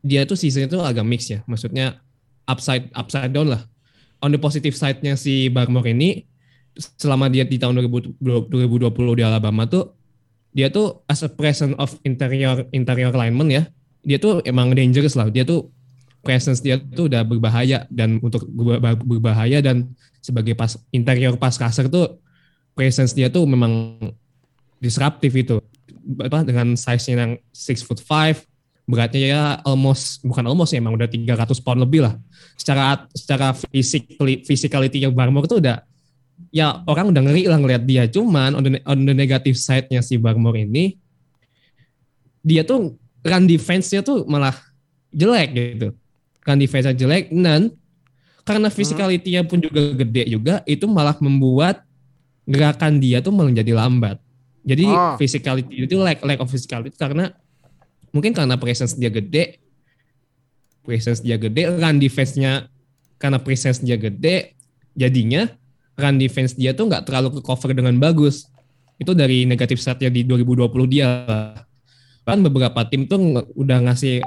[0.05, 1.41] dia tuh season itu agak mix ya.
[1.49, 1.97] Maksudnya
[2.45, 3.65] upside upside down lah.
[4.21, 6.23] On the positive side-nya si Barmore ini
[6.75, 9.95] selama dia di tahun 2020 2020 di Alabama tuh
[10.55, 13.63] dia tuh as a presence of interior interior lineman ya
[14.05, 15.27] dia tuh emang dangerous lah.
[15.33, 15.73] Dia tuh
[16.21, 19.89] presence dia tuh udah berbahaya dan untuk berba- berbahaya dan
[20.21, 22.21] sebagai pas interior pass rusher tuh
[22.77, 23.97] presence dia tuh memang
[24.77, 25.57] disruptif itu.
[26.21, 28.45] Apa dengan size-nya yang 6 foot 5
[28.85, 32.13] beratnya ya almost bukan almost ya emang udah 300 pound lebih lah.
[32.53, 35.81] Secara secara physically physicality yang Barmore tuh udah
[36.55, 38.07] ya orang udah ngeri lah ngeliat dia.
[38.07, 40.95] Cuman on the, on the negative side-nya si Barmore ini
[42.39, 42.95] dia tuh
[43.27, 44.55] run defense-nya tuh malah
[45.11, 45.91] jelek gitu.
[46.47, 47.75] Run defense-nya jelek dan
[48.47, 51.83] karena physicality-nya pun juga gede juga itu malah membuat
[52.47, 54.21] gerakan dia tuh menjadi lambat.
[54.63, 55.19] Jadi Ah.
[55.19, 57.35] physicality itu lack lack of physicality karena
[58.15, 59.59] mungkin karena presence dia gede,
[60.87, 62.69] presence dia gede, run defense-nya
[63.19, 64.55] karena presence dia gede,
[64.95, 65.49] jadinya
[65.95, 68.47] run defense dia tuh nggak terlalu ke cover dengan bagus.
[68.95, 71.09] Itu dari negatif side-nya di 2020 dia.
[72.23, 74.23] Kan beberapa tim tuh udah ngasih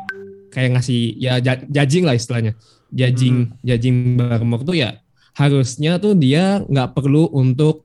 [0.53, 2.53] kayak ngasih ya judging lah istilahnya.
[2.89, 4.97] Judging judging Barmore tuh ya
[5.37, 7.85] harusnya tuh dia nggak perlu untuk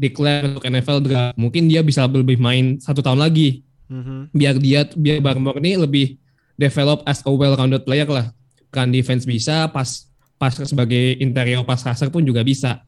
[0.00, 1.34] declare untuk NFL draft.
[1.36, 4.30] Mungkin dia bisa lebih main satu tahun lagi Mhm.
[4.30, 6.14] biar dia biar Barmore ini lebih
[6.54, 8.30] develop as a well-rounded player lah.
[8.70, 10.06] Kan defense bisa, pas
[10.40, 12.80] pas sebagai interior pass rusher pun juga bisa.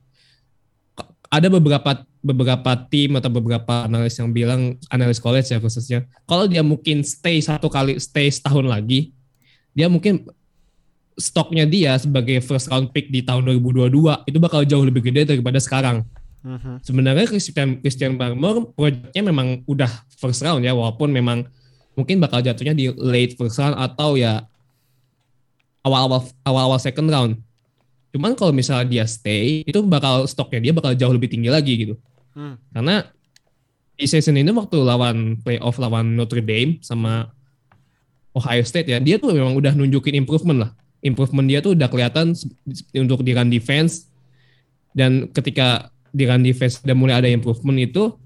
[1.28, 6.64] Ada beberapa beberapa tim atau beberapa analis yang bilang analis college ya khususnya, kalau dia
[6.64, 9.12] mungkin stay satu kali stay setahun lagi,
[9.76, 10.24] dia mungkin
[11.16, 15.60] stoknya dia sebagai first round pick di tahun 2022 itu bakal jauh lebih gede daripada
[15.60, 16.08] sekarang
[16.42, 16.82] Mhm.
[16.82, 19.86] sebenarnya Christian Christian Barmore proyeknya memang udah
[20.18, 21.46] first round ya walaupun memang
[21.94, 24.42] mungkin bakal jatuhnya di late first round atau ya
[25.82, 27.32] awal-awal awal-awal second round.
[28.12, 31.94] Cuman kalau misalnya dia stay itu bakal stoknya dia bakal jauh lebih tinggi lagi gitu.
[32.32, 32.56] Hmm.
[32.72, 33.06] Karena
[33.96, 37.30] di season ini waktu lawan playoff lawan Notre Dame sama
[38.32, 40.70] Ohio State ya, dia tuh memang udah nunjukin improvement lah.
[41.04, 42.32] Improvement dia tuh udah kelihatan
[42.96, 44.08] untuk di run defense
[44.96, 48.16] dan ketika di run defense udah mulai ada improvement itu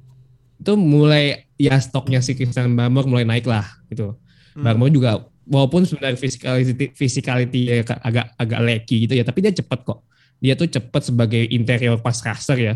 [0.56, 4.14] itu mulai ya stoknya si Christian Barmore mulai naik lah gitu.
[4.54, 4.64] Hmm.
[4.66, 9.86] Barmore juga walaupun sebenarnya physicality physicality ya agak agak lecky gitu ya, tapi dia cepat
[9.86, 10.02] kok.
[10.42, 12.74] Dia tuh cepat sebagai interior pass rusher ya.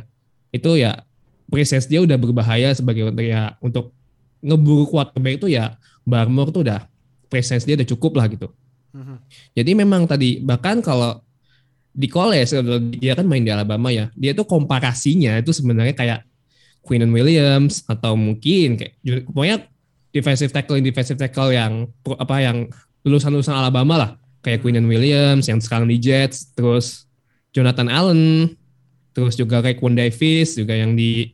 [0.54, 1.04] Itu ya
[1.50, 3.92] presence dia udah berbahaya sebagai ya untuk
[4.40, 6.88] ngeburu quarterback itu ya Barmore tuh udah
[7.28, 8.48] presence dia udah cukup lah gitu.
[8.94, 9.16] Mhm.
[9.54, 11.20] Jadi memang tadi bahkan kalau
[11.90, 12.54] di college
[12.96, 16.20] dia kan main di Alabama ya, dia tuh komparasinya itu sebenarnya kayak
[16.80, 18.94] Quinnen Williams atau mungkin kayak
[19.28, 19.68] pokoknya
[20.10, 21.86] defensive tackle defensive tackle yang
[22.18, 22.66] apa yang
[23.06, 24.10] lulusan-lulusan Alabama lah
[24.44, 27.06] kayak Quinnen Williams yang sekarang di Jets, terus
[27.52, 28.54] Jonathan Allen,
[29.12, 31.32] terus juga kayak Quan Davis juga yang di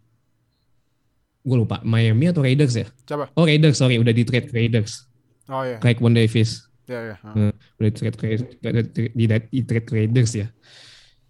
[1.47, 2.87] gue lupa Miami atau Raiders ya?
[3.07, 3.31] Coba.
[3.39, 5.07] Oh Raiders sorry udah di trade Raiders
[5.47, 5.79] Oh iya.
[5.79, 7.17] kayak Quan Davis Ya ya.
[7.19, 7.51] Hmm.
[7.83, 8.17] udah di trade
[9.11, 10.47] di, di trade Raiders ya.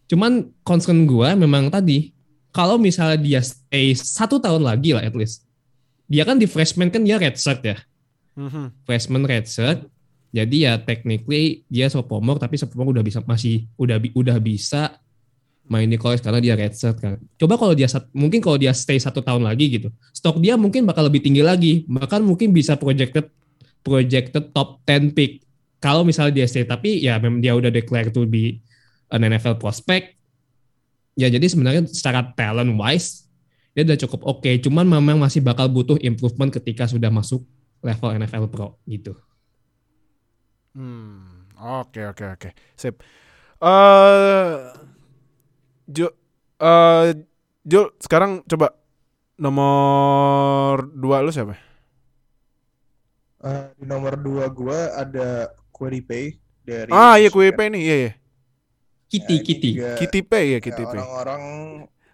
[0.09, 2.13] Cuman concern gue memang tadi
[2.53, 5.46] kalau misalnya dia stay satu tahun lagi lah at least.
[6.07, 7.77] Dia kan di freshman kan dia red shirt ya.
[8.39, 8.87] Mhm.
[8.87, 9.87] Freshman red shirt.
[10.35, 15.01] Jadi ya technically dia sophomore tapi sophomore udah bisa masih udah udah bisa
[15.67, 17.19] main di college karena dia red shirt kan.
[17.41, 21.11] Coba kalau dia mungkin kalau dia stay satu tahun lagi gitu, stok dia mungkin bakal
[21.11, 23.27] lebih tinggi lagi, bahkan mungkin bisa projected
[23.83, 25.43] projected top 10 pick.
[25.83, 28.63] Kalau misalnya dia stay tapi ya memang dia udah declare to be
[29.11, 30.15] an NFL prospect.
[31.17, 33.26] Ya jadi sebenarnya secara talent wise
[33.77, 37.45] dia udah cukup oke, cuman memang masih bakal butuh improvement ketika sudah masuk
[37.85, 39.13] level NFL Pro gitu.
[40.73, 41.49] Hmm.
[41.57, 42.49] Oke oke oke.
[42.75, 43.01] Sip.
[43.59, 44.53] Eh
[45.87, 46.09] Jo
[46.57, 47.07] eh
[47.65, 48.77] Jo sekarang coba
[49.37, 51.57] nomor dua lu siapa?
[53.39, 56.25] Eh, di nomor dua gua ada Query Pay
[56.65, 57.53] dari Ah iya Michigan.
[57.53, 58.13] QWP nih, iya iya.
[59.07, 59.71] Kitty Ya, Kitty.
[59.73, 61.01] juga, Kitty Pay ya ya, Kitty Pay.
[61.01, 61.43] orang-orang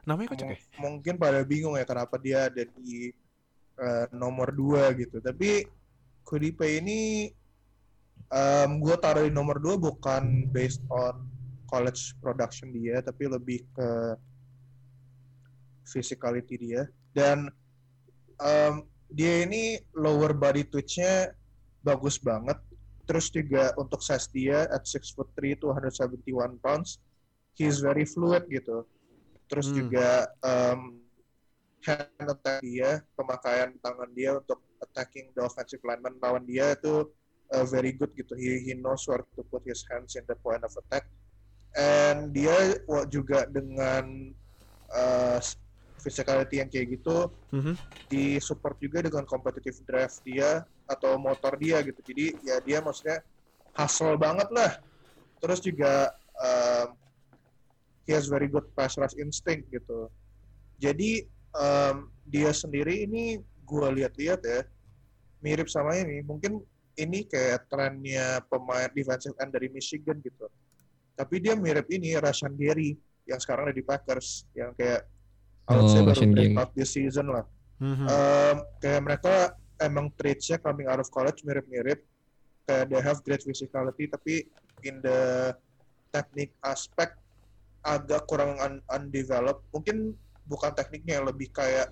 [0.03, 0.59] Namanya kocak ya?
[0.79, 3.11] mung- mungkin pada bingung ya kenapa dia ada di
[3.79, 5.19] eh, nomor dua gitu.
[5.19, 5.65] Tapi
[6.55, 7.01] Pay ini
[8.33, 11.29] em gue taruh di nomor dua bukan based on
[11.69, 13.89] college production dia, tapi lebih ke
[15.85, 16.83] physicality dia.
[17.13, 17.49] Dan
[18.41, 18.75] em,
[19.13, 21.33] dia ini lower body twitch-nya
[21.85, 22.57] bagus banget.
[23.05, 27.03] Terus juga untuk size dia at 6 foot 3 to 171 pounds,
[27.53, 28.87] he's very fluid gitu.
[29.53, 29.77] Terus Hmm.
[29.85, 30.09] juga
[30.41, 30.81] um,
[31.85, 37.13] hand attack dia, pemakaian tangan dia untuk attacking the offensive lineman lawan dia itu
[37.53, 38.33] uh, very good gitu.
[38.41, 41.05] He he knows where to put his hands in the point of attack.
[41.77, 42.81] And dia
[43.13, 44.33] juga dengan
[44.89, 45.39] uh,
[46.01, 47.77] physicality yang kayak gitu Mhm.
[48.09, 52.01] di support juga dengan competitive drive dia atau motor dia gitu.
[52.01, 53.21] Jadi ya dia maksudnya
[53.77, 54.81] hustle banget lah.
[55.41, 56.09] Terus juga
[56.41, 56.97] um,
[58.07, 60.11] he has very good pass rush instinct gitu.
[60.83, 64.61] Jadi um, dia sendiri ini gua lihat-lihat ya
[65.43, 66.23] mirip sama ini.
[66.23, 66.63] Mungkin
[66.99, 70.47] ini kayak trennya pemain defensive end dari Michigan gitu.
[71.17, 75.07] Tapi dia mirip ini Rashan Gary yang sekarang ada di Packers yang kayak
[75.71, 77.47] I would say Oh, baru breakout this season lah.
[77.79, 78.07] Mhm.
[78.07, 79.35] Um, kayak mereka
[79.79, 82.03] emang traits-nya coming out of college mirip-mirip.
[82.67, 84.47] Kayak they have great physicality, tapi
[84.87, 85.51] in the
[86.15, 87.15] teknik aspek
[87.83, 89.67] agak kurang un- undeveloped.
[89.75, 90.15] Mungkin
[90.47, 91.91] bukan tekniknya, lebih kayak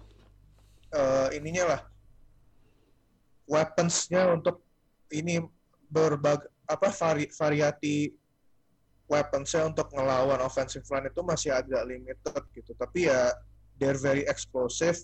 [0.95, 1.81] eh, ininya lah.
[3.51, 4.63] Weapons-nya untuk
[5.11, 5.43] ini
[5.91, 8.15] berbag apa vari, variati
[9.11, 12.71] weapons-nya untuk ngelawan offensive line itu masih agak limited gitu.
[12.79, 13.35] Tapi ya
[13.75, 14.95] they're very explosive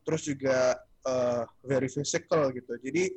[0.00, 2.72] terus juga uh, very physical gitu.
[2.80, 3.12] Jadi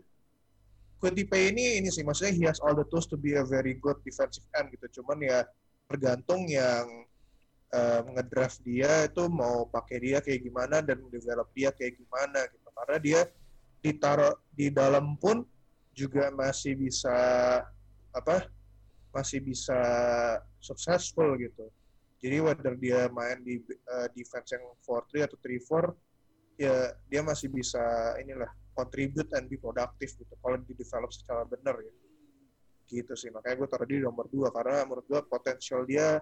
[0.99, 3.79] Quinty Pay ini ini sih maksudnya he has all the tools to be a very
[3.79, 4.99] good defensive end gitu.
[4.99, 5.47] Cuman ya
[5.87, 7.07] tergantung yang
[7.73, 12.69] uh, ngedraft dia itu mau pakai dia kayak gimana dan develop dia kayak gimana gitu.
[12.73, 13.21] Karena dia
[13.83, 15.43] ditaruh di dalam pun
[15.93, 17.17] juga masih bisa
[18.13, 18.47] apa?
[19.13, 19.77] masih bisa
[20.57, 21.69] successful gitu.
[22.17, 25.93] Jadi whether dia main di uh, defense yang 4-3 atau 3-4
[26.57, 27.81] ya dia masih bisa
[28.21, 31.93] inilah contribute and be productive gitu kalau di develop secara benar ya
[32.89, 36.21] gitu sih makanya gue taruh di nomor 2 karena menurut gue potensial dia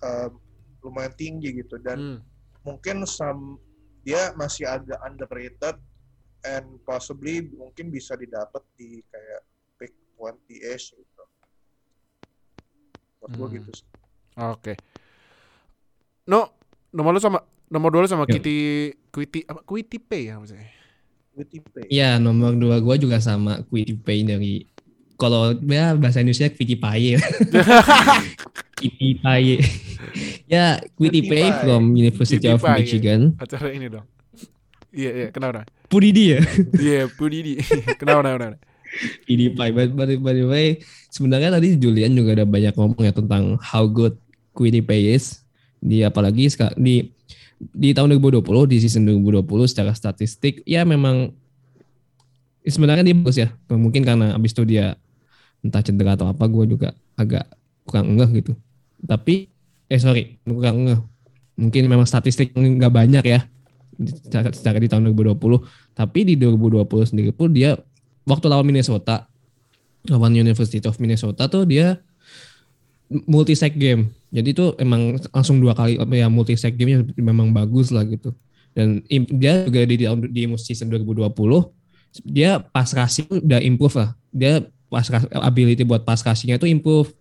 [0.00, 0.38] um,
[0.80, 2.18] lumayan tinggi gitu dan Hmm.
[2.62, 3.58] mungkin some
[4.00, 5.76] dia masih agak underrated
[6.44, 9.40] and possibly mungkin bisa didapat di kayak
[9.76, 11.22] pick 20-ish gitu
[13.18, 13.56] menurut gue Hmm.
[13.58, 13.88] gitu sih
[14.36, 14.76] Oke.
[16.28, 16.52] No,
[16.92, 18.36] nomor lu sama nomor dua lu sama Yuk.
[18.36, 18.56] Kitty
[19.08, 20.68] Quitty apa Quitty Pay ya maksudnya.
[21.32, 24.68] Quinty Pay Ya nomor dua gue juga sama Quitty Pay dari
[25.16, 27.16] kalau ya bahasa Indonesia Quitty Pay.
[28.78, 29.44] Quitty Pay.
[30.46, 30.80] ya
[31.24, 31.52] Pie.
[31.64, 33.32] from University of Michigan.
[33.40, 34.04] Acara ini dong.
[34.92, 35.64] Iya iya kenapa?
[35.64, 35.88] kenapa?
[35.88, 36.40] Pudidi ya.
[36.76, 37.60] Iya Pudidi.
[38.00, 38.38] kenapa kenapa?
[38.38, 38.58] kenapa?
[39.52, 39.72] Pie.
[39.72, 40.66] But, but, by the way,
[41.12, 44.16] sebenarnya tadi Julian juga ada banyak ngomong ya tentang how good
[44.84, 45.44] Pay is.
[45.80, 47.12] Di apalagi di
[47.56, 51.32] di tahun 2020 di season 2020 secara statistik ya memang
[52.64, 53.48] sebenarnya dia bagus ya.
[53.68, 54.96] Mungkin karena abis itu dia
[55.66, 57.44] entah cedera atau apa gue juga agak
[57.82, 58.52] kurang ngeh gitu.
[59.02, 59.50] Tapi
[59.90, 61.00] eh sorry kurang ngeh.
[61.56, 63.40] Mungkin memang statistik nggak banyak ya
[63.98, 65.36] secara, secara di tahun 2020.
[65.96, 67.74] Tapi di 2020 sendiri pun dia
[68.28, 69.26] waktu lawan Minnesota
[70.06, 71.98] lawan University of Minnesota tuh dia
[73.26, 74.10] multi sack game.
[74.30, 78.34] Jadi itu emang langsung dua kali ya multi sack game memang bagus lah gitu.
[78.76, 81.32] Dan dia juga di di, di season 2020
[82.24, 84.10] dia pas rushing udah improve lah.
[84.32, 85.06] Dia pas
[85.42, 87.12] ability buat pas rushingnya itu improve.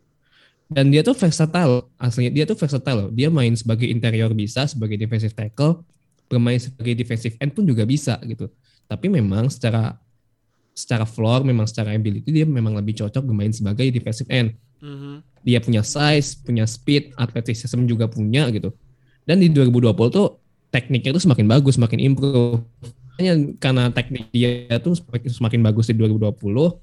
[0.66, 3.10] Dan dia tuh versatile, aslinya dia tuh versatile loh.
[3.14, 5.86] Dia main sebagai interior bisa, sebagai defensive tackle,
[6.26, 8.50] bermain sebagai defensive end pun juga bisa gitu.
[8.90, 9.94] Tapi memang secara
[10.74, 15.24] secara floor, memang secara ability dia memang lebih cocok bermain sebagai defensive end Mhm.
[15.46, 18.74] dia punya size, punya speed, athleticism juga punya gitu.
[19.26, 20.28] Dan di 2020 tuh
[20.70, 22.62] tekniknya tuh semakin bagus, semakin improve.
[23.16, 26.76] Makanya karena teknik dia tuh semakin, semakin bagus di 2020,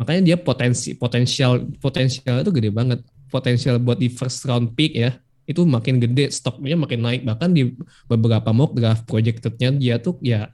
[0.00, 3.04] makanya dia potensi potensial potensial itu gede banget.
[3.28, 5.12] Potensial buat di first round pick ya,
[5.44, 7.22] itu makin gede, stoknya makin naik.
[7.28, 7.76] Bahkan di
[8.08, 10.48] beberapa mock draft projected-nya dia tuh ya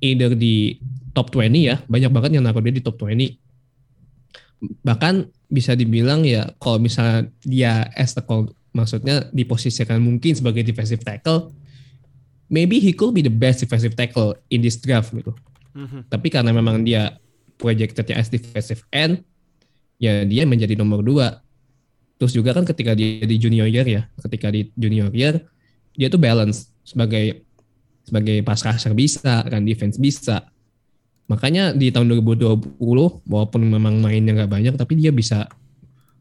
[0.00, 0.80] either di
[1.14, 3.38] top 20 ya, banyak banget yang naruh dia di top 20
[4.86, 11.02] bahkan bisa dibilang ya kalau misalnya dia as the call maksudnya diposisikan mungkin sebagai defensive
[11.02, 11.50] tackle
[12.46, 15.34] maybe he could be the best defensive tackle in this draft gitu
[15.72, 16.06] Mhm.
[16.12, 17.16] tapi karena memang dia
[17.62, 18.18] projectednya
[18.90, 19.22] end
[20.02, 21.38] ya dia menjadi nomor dua.
[22.18, 25.46] Terus juga kan ketika dia di junior year ya ketika di junior year
[25.94, 27.46] dia tuh balance sebagai
[28.02, 30.50] sebagai pass rusher bisa kan defense bisa.
[31.30, 32.82] Makanya di tahun 2020
[33.30, 35.46] walaupun memang mainnya nggak banyak tapi dia bisa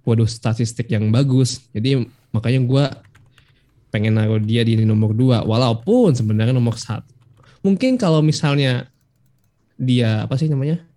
[0.05, 1.65] waduh statistik yang bagus.
[1.73, 2.85] Jadi makanya gue
[3.91, 7.11] pengen naruh dia di nomor 2 walaupun sebenarnya nomor satu.
[7.61, 8.89] Mungkin kalau misalnya
[9.77, 10.90] dia apa sih namanya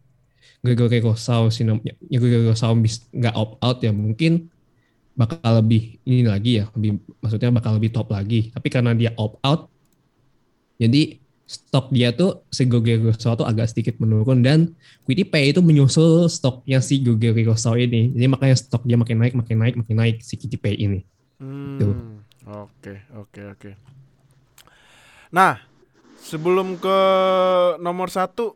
[0.65, 2.73] Gregory Rosau sih ya Gregory Rosau
[3.13, 4.49] nggak opt out ya mungkin
[5.15, 9.39] bakal lebih ini lagi ya lebih maksudnya bakal lebih top lagi tapi karena dia opt
[9.45, 9.69] out
[10.81, 14.73] jadi stok dia tuh si Gregory Rosau tuh agak sedikit menurun dan
[15.05, 19.57] QTP itu menyusul stoknya si Gregory Rosau ini jadi makanya stok dia makin naik makin
[19.61, 21.05] naik makin naik si QTP ini
[21.45, 22.25] Hmm.
[22.45, 23.71] Oke, oke, oke.
[25.33, 25.59] Nah,
[26.21, 26.99] sebelum ke
[27.81, 28.55] nomor satu,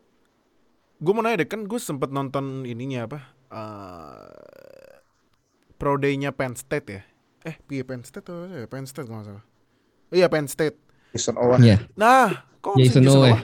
[0.99, 3.19] gue mau nanya deh kan gue sempet nonton ininya apa?
[3.49, 4.99] eh
[5.79, 7.01] Pro Day-nya Penn State ya?
[7.47, 8.67] Eh, piye Penn State atau ya?
[8.67, 9.43] Penn State nggak salah.
[10.11, 10.75] Iya Penn State.
[11.15, 11.63] Jason Owen.
[11.63, 13.31] ya Nah, kok nggak Jason Jason Owe.
[13.31, 13.39] Owe?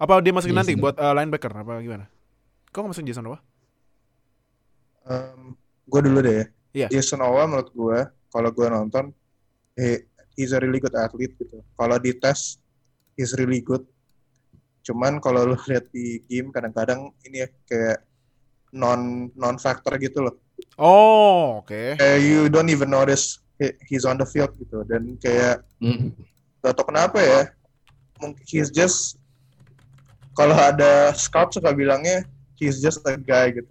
[0.00, 2.06] Apa dia masukin nanti Jason buat eh, linebacker apa gimana?
[2.70, 3.38] Kok nggak masukin Jason Owe?
[5.90, 6.46] gue dulu deh ya.
[6.70, 6.88] Iya.
[6.94, 7.98] Jason Owen menurut gue,
[8.30, 9.10] kalau gue nonton,
[9.74, 10.06] he,
[10.38, 11.58] he's a really good athlete gitu.
[11.74, 12.62] Kalau di tes,
[13.18, 13.82] he's really good.
[14.80, 17.98] Cuman kalau lu lihat di game kadang-kadang ini ya kayak
[18.72, 20.34] non non factor gitu loh.
[20.76, 21.96] Oh, oke.
[21.96, 24.84] Kayak you don't even notice he- he's on the field gitu.
[24.84, 26.12] Dan kayak Hmm.
[26.60, 27.40] gak tau kenapa ya,
[28.18, 29.16] mungkin he's just
[30.32, 32.24] kalau ada scout suka bilangnya
[32.56, 33.68] he's just a guy gitu.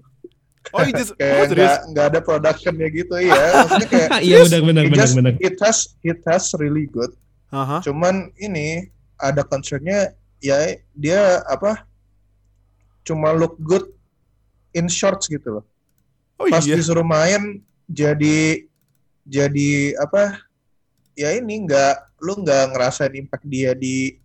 [0.70, 1.66] Oh, he just, oh, kayak serius?
[1.66, 5.34] nggak nggak ada productionnya gitu iya maksudnya kayak iya benar benar it benar just benar
[5.40, 7.10] it has it has really good
[7.50, 7.82] Aha.
[7.82, 8.86] cuman ini
[9.18, 10.58] ada concernnya ya
[10.94, 11.84] dia apa
[13.04, 13.86] cuma look good
[14.72, 15.66] in shorts gitu loh
[16.40, 16.80] Oh pas iya.
[16.80, 18.64] disuruh main jadi
[19.28, 19.70] jadi
[20.00, 20.40] apa
[21.14, 24.16] ya ini nggak lu nggak ngerasain impact dia di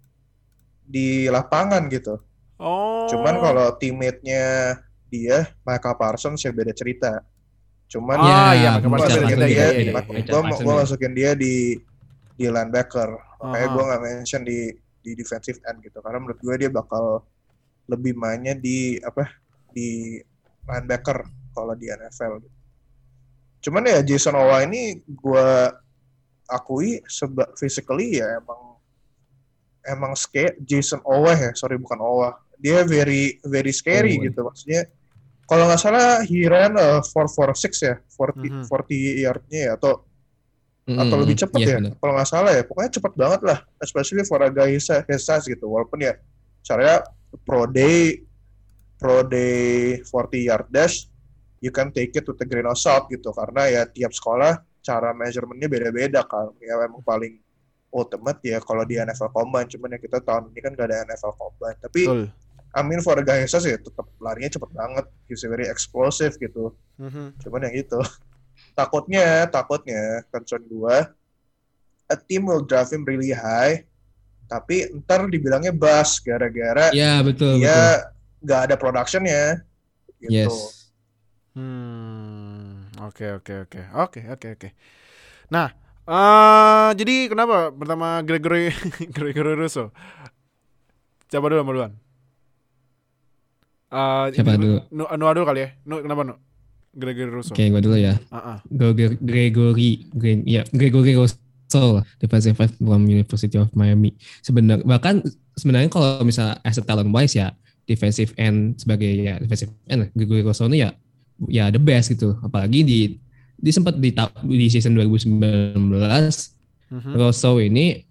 [0.84, 2.20] di lapangan gitu
[2.54, 3.10] Oh.
[3.10, 4.78] cuman kalau teammate-nya
[5.10, 7.18] dia Michael Parsons ya beda cerita
[7.90, 10.22] cuman Ah, iya, Ya, gue masukin beda, dia, iya, di, iya, iya.
[10.62, 10.78] gue ya.
[10.78, 11.54] masukin dia di
[12.38, 13.10] di linebacker
[13.42, 14.58] makanya gue nggak mention di
[15.04, 17.20] di defensive end gitu karena menurut gue dia bakal
[17.84, 19.28] lebih mainnya di apa
[19.68, 20.16] di
[20.64, 21.20] linebacker
[21.52, 22.56] kalau di NFL gitu.
[23.68, 25.46] cuman ya Jason Owa ini gue
[26.48, 28.80] akui seba physically ya emang
[29.84, 34.24] emang scare Jason Owa ya sorry bukan Owa dia very very scary Owe.
[34.24, 34.88] gitu maksudnya
[35.44, 38.64] kalau nggak salah he ran a 446 ya 40 Mhm.
[38.64, 40.00] 40 yardnya ya atau
[40.84, 41.92] atau Hmm, lebih cepat iya, ya benar.
[41.96, 42.62] kalau nggak salah ya.
[42.62, 45.64] Pokoknya cepat banget lah especially for a guy his size, his size gitu.
[45.64, 46.12] Walaupun ya
[46.60, 47.08] caranya
[47.42, 48.20] pro day
[48.96, 51.08] pro day 40 yard dash
[51.58, 53.32] you can take it with a grain of salt gitu.
[53.32, 56.52] Karena ya tiap sekolah cara measurementnya beda-beda kan.
[56.60, 57.40] Ya memang paling
[57.88, 59.68] ultimate ya kalau di NFL Combine.
[59.72, 61.78] Cuman ya kita tahun ini kan gak ada NFL Combine.
[61.80, 62.28] Tapi Betul.
[62.74, 65.08] I mean for a guy his size ya tetap larinya cepet banget.
[65.24, 66.76] He's very explosive gitu.
[66.94, 67.40] Mhm.
[67.42, 67.98] cuman yang itu
[68.74, 71.08] takutnya takutnya concern gua
[72.10, 73.86] a team will draft him really high
[74.50, 77.64] tapi ntar dibilangnya bus gara-gara Iya betul betul.
[77.64, 78.12] dia
[78.44, 79.64] nggak ada productionnya
[80.20, 80.84] gitu Yes.
[81.54, 84.68] Hmm, oke oke oke oke oke oke.
[85.54, 85.70] Nah,
[86.02, 88.74] eh jadi kenapa pertama Gregory
[89.14, 89.94] Gregory Russo?
[91.30, 91.94] Coba dulu, duluan.
[93.94, 94.82] Eh, Siapa dulu?
[94.90, 95.68] Nu, Noah dulu kali ya.
[95.86, 96.34] Nu, kenapa Nu?
[96.94, 97.52] Gregory Russo.
[97.52, 98.14] Oke, gue dulu ya.
[98.30, 98.62] Ah.
[98.66, 104.14] Gregor- Gregory, Gre- ya Gregory Rousseau, defensive end from University of Miami.
[104.40, 105.20] Sebenarnya bahkan
[105.54, 107.50] sebenarnya kalau misal as a talent wise ya
[107.84, 110.90] defensive end sebagai ya defensive end Gregory Rousseau ini ya
[111.50, 112.38] ya the best gitu.
[112.40, 112.98] Apalagi di
[113.54, 114.14] di sempat di,
[114.44, 116.54] di season 2019
[116.94, 117.12] Mhm.
[117.16, 118.04] Rousseau ini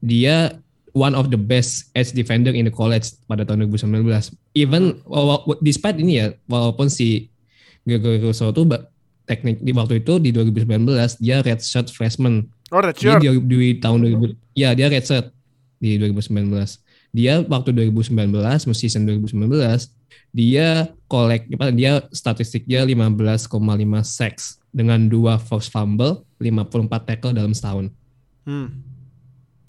[0.00, 0.58] dia
[0.92, 4.32] one of the best edge defender in the college pada tahun 2019.
[4.54, 7.30] Even wa- despite ini ya walaupun si
[7.84, 8.64] Gregory Rousseau tuh
[9.24, 12.44] teknik di waktu itu di 2019 dia redshirt freshman.
[12.72, 13.20] Oh, red Dia shirt.
[13.24, 15.32] di, di tahun 2000 ya dia redshirt
[15.80, 16.48] di 2019.
[17.14, 18.10] Dia waktu 2019
[18.66, 19.54] musim season 2019
[20.34, 23.46] dia kolek apa dia statistik dia 15,5
[24.02, 27.86] sacks dengan dua forced fumble, 54 tackle dalam setahun.
[28.42, 28.82] Hmm.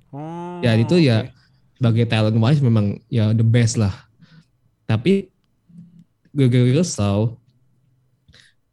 [0.10, 0.60] Oh.
[0.66, 1.32] Ya itu ya oke.
[1.78, 3.94] sebagai talent wise memang ya the best lah.
[4.90, 5.30] Tapi
[6.34, 7.38] Gregory Rousseau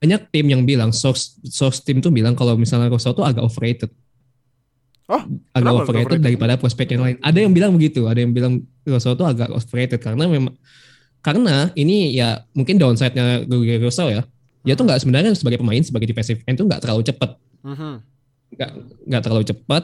[0.02, 3.86] banyak tim yang bilang source source tim tuh bilang kalau misalnya Rousseau tuh agak overrated.
[5.06, 5.22] Oh,
[5.54, 6.20] agak overrated, overrated?
[6.22, 7.16] daripada prospek yang lain.
[7.22, 10.54] Ada yang bilang begitu, ada yang bilang Rousseau tuh agak overrated karena memang
[11.22, 14.26] karena ini ya mungkin downside-nya Gregory Rousseau ya.
[14.62, 17.92] Dia tuh nggak sebenarnya sebagai pemain sebagai defensive end tuh nggak terlalu cepat Mhm.
[18.58, 18.70] nggak
[19.06, 19.82] nggak terlalu cepat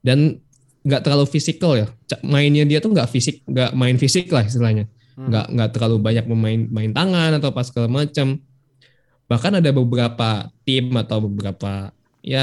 [0.00, 0.40] dan
[0.80, 1.86] nggak terlalu fisikal ya
[2.24, 5.28] mainnya dia tuh nggak fisik nggak main fisik lah istilahnya Hmm.
[5.28, 8.40] nggak nggak terlalu banyak memain main tangan atau apa segala macam
[9.30, 12.42] bahkan ada beberapa tim atau beberapa ya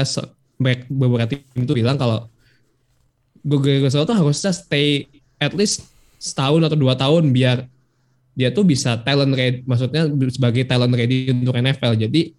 [0.88, 2.24] beberapa tim itu bilang kalau
[3.44, 5.04] Gregory Rousseau tuh harusnya stay
[5.36, 5.84] at least
[6.16, 7.68] setahun atau dua tahun biar
[8.38, 11.98] dia tuh bisa talent ready, maksudnya sebagai talent ready untuk NFL.
[11.98, 12.30] Jadi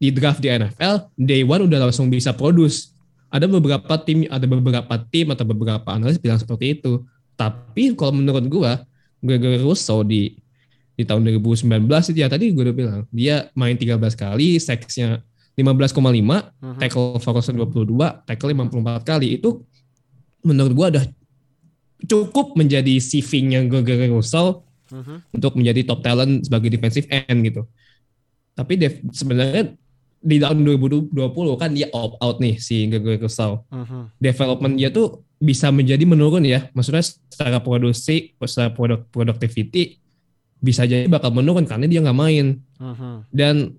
[0.00, 2.96] di draft di NFL, day one udah langsung bisa produce.
[3.28, 7.04] Ada beberapa tim, ada beberapa tim atau beberapa analis bilang seperti itu.
[7.36, 8.80] Tapi kalau menurut gua,
[9.20, 10.32] Gregory Rousseau di
[10.92, 15.24] di tahun 2019 itu ya tadi gue udah bilang dia main 13 kali, seksnya
[15.56, 16.80] 15,5, Mhm.
[16.80, 19.36] tackle for loss 22, tackle 54 kali.
[19.36, 19.64] Itu
[20.42, 21.04] menurut gua udah
[22.08, 25.38] cukup menjadi CV-nya Gregory Rousseau Mhm.
[25.38, 27.62] untuk menjadi top talent sebagai defensive end gitu.
[28.52, 28.76] Tapi
[29.12, 29.72] sebenarnya
[30.22, 33.64] di tahun 2020 kan dia opt out nih si Gregory Rousseau.
[33.70, 34.18] Mhm.
[34.18, 36.68] Development dia tuh bisa menjadi menurun ya.
[36.74, 40.01] Maksudnya secara produksi, secara produk productivity
[40.62, 42.62] bisa jadi bakal menurun karena dia nggak main.
[42.78, 43.12] Mhm.
[43.34, 43.74] Dan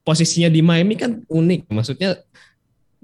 [0.00, 1.68] posisinya di Miami kan unik.
[1.68, 2.16] Maksudnya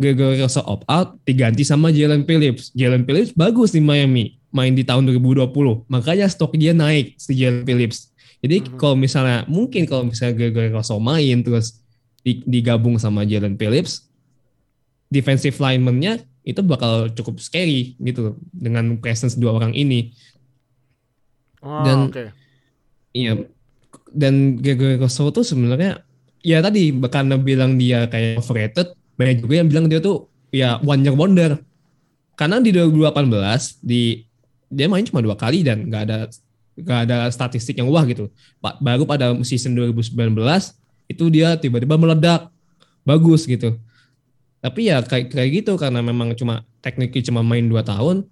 [0.00, 2.72] Gregory Rousseau opt out diganti sama Jalen Phillips.
[2.72, 5.84] Jalen Phillips bagus di Miami main di tahun 2020.
[5.86, 8.08] Makanya stok dia naik si Jalen Phillips.
[8.40, 8.80] Jadi Mhm.
[8.80, 11.84] kalau misalnya mungkin kalau misalnya Gregory Rousseau main terus
[12.24, 14.08] di- digabung sama Jalen Phillips,
[15.12, 20.16] defensive lineman-nya itu bakal cukup scary gitu dengan presence dua orang ini.
[21.60, 22.24] Oh, Dan- oke.
[23.14, 23.46] Iya.
[24.10, 26.02] Dan Gregory Rousseau tuh sebenarnya
[26.42, 31.02] ya tadi karena bilang dia kayak overrated, banyak juga yang bilang dia tuh ya one
[31.02, 31.58] year wonder.
[32.38, 34.24] Karena di 2018 di
[34.70, 36.18] dia main cuma dua kali dan nggak ada
[36.80, 38.30] nggak ada statistik yang wah gitu.
[38.62, 40.14] Baru pada season 2019
[41.10, 42.48] itu dia tiba-tiba meledak
[43.02, 43.76] bagus gitu.
[44.60, 48.28] Tapi ya kayak kayak gitu karena memang cuma tekniknya cuma main dua tahun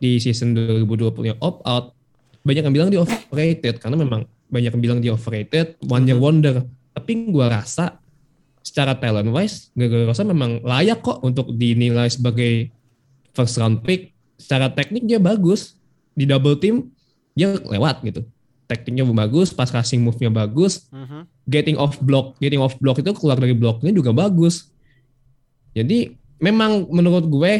[0.00, 1.86] di season 2020 yang opt out
[2.40, 6.66] banyak yang bilang dia overrated karena memang banyak yang bilang dia overrated, one year wonder.
[6.96, 8.00] Tapi gua rasa
[8.60, 12.68] secara talent wise, Gregory Rosa memang layak kok untuk dinilai sebagai
[13.32, 14.12] first round pick.
[14.36, 15.76] Secara teknik dia bagus,
[16.16, 16.92] di double team
[17.32, 18.20] dia lewat gitu.
[18.68, 21.26] Tekniknya bagus, pas rushing move-nya bagus, Mhm.
[21.50, 24.70] getting off block, getting off block itu keluar dari bloknya juga bagus.
[25.74, 27.52] Jadi memang menurut gue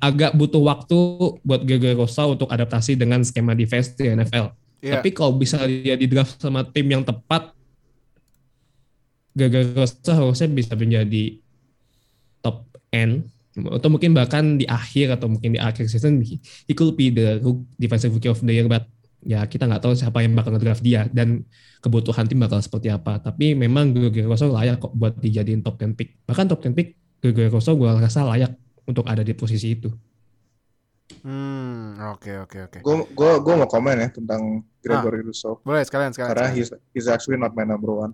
[0.00, 0.98] agak butuh waktu
[1.40, 4.52] buat Gregory Rosa untuk adaptasi dengan skema defense di NFL.
[4.84, 5.00] Iya.
[5.00, 7.52] Tapi kalau bisa dia di draft sama tim yang tepat,
[9.32, 11.40] Gregory Rosa harusnya bisa menjadi
[12.44, 17.08] top end atau mungkin bahkan di akhir atau mungkin di akhir season he could be
[17.08, 17.40] the
[17.80, 18.84] defensive rookie of the year but
[19.24, 21.40] ya kita nggak tahu siapa yang bakal ngedraft dia dan
[21.80, 25.96] kebutuhan tim bakal seperti apa tapi memang Gregory Rosso layak kok buat dijadiin top 10
[25.96, 28.52] pick bahkan top 10 pick Gregory Rosso gue rasa layak
[28.86, 29.90] untuk ada di posisi itu
[31.22, 32.78] Hmm, oke oke oke.
[32.82, 36.34] Gue gue gue mau komen ya tentang Gregory Rousseau Boleh sekalian sekalian.
[36.34, 36.58] karena sekalian.
[36.58, 38.10] he's he's actually not my number one.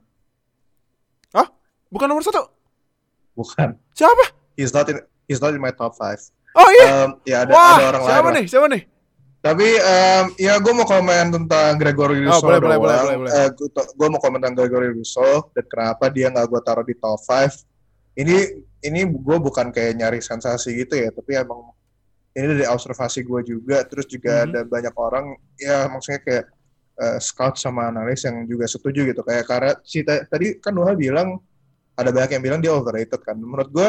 [1.89, 2.49] Bukan nomor satu.
[3.37, 3.77] Bukan.
[3.93, 4.25] Siapa?
[4.57, 4.97] He's not in
[5.29, 6.17] he's not in my top five.
[6.53, 6.87] Oh iya.
[7.05, 8.25] Um, ya ada Wah, ada orang siapa lain.
[8.25, 8.33] lah.
[8.33, 8.47] nih?
[8.49, 8.83] Siapa nih?
[9.43, 12.85] Tapi um, ya gue mau komen tentang Gregory Oh, Rousseau boleh, boleh, doang.
[12.89, 13.33] boleh, boleh, boleh.
[13.45, 13.49] Eh,
[13.93, 17.61] gue mau komen tentang Gregory Rousseau dan kenapa dia nggak gue taruh di top 5.
[18.13, 18.37] Ini
[18.83, 21.73] ini gue bukan kayak nyari sensasi gitu ya, tapi emang
[22.33, 23.85] ini dari observasi gue juga.
[23.89, 24.45] Terus juga Mhm.
[24.49, 26.47] ada banyak orang ya maksudnya kayak
[26.93, 29.25] eh, scout sama analis yang juga setuju gitu.
[29.25, 31.41] Kayak karena si ta- tadi kan Nuha bilang
[31.97, 33.33] ada banyak yang bilang dia overrated kan.
[33.33, 33.89] Menurut gue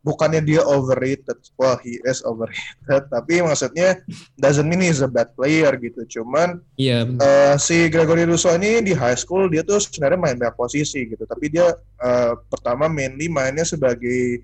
[0.00, 1.36] bukannya dia overrated.
[1.60, 3.04] Well, he is overrated.
[3.14, 4.00] Tapi maksudnya
[4.40, 6.20] doesn't mean he's a bad player gitu.
[6.20, 10.56] Cuman iya eh, si Gregory Rousseau ini di high school dia tuh sebenarnya main banyak
[10.56, 11.28] posisi gitu.
[11.28, 14.40] Tapi dia eh, pertama mainly mainnya sebagai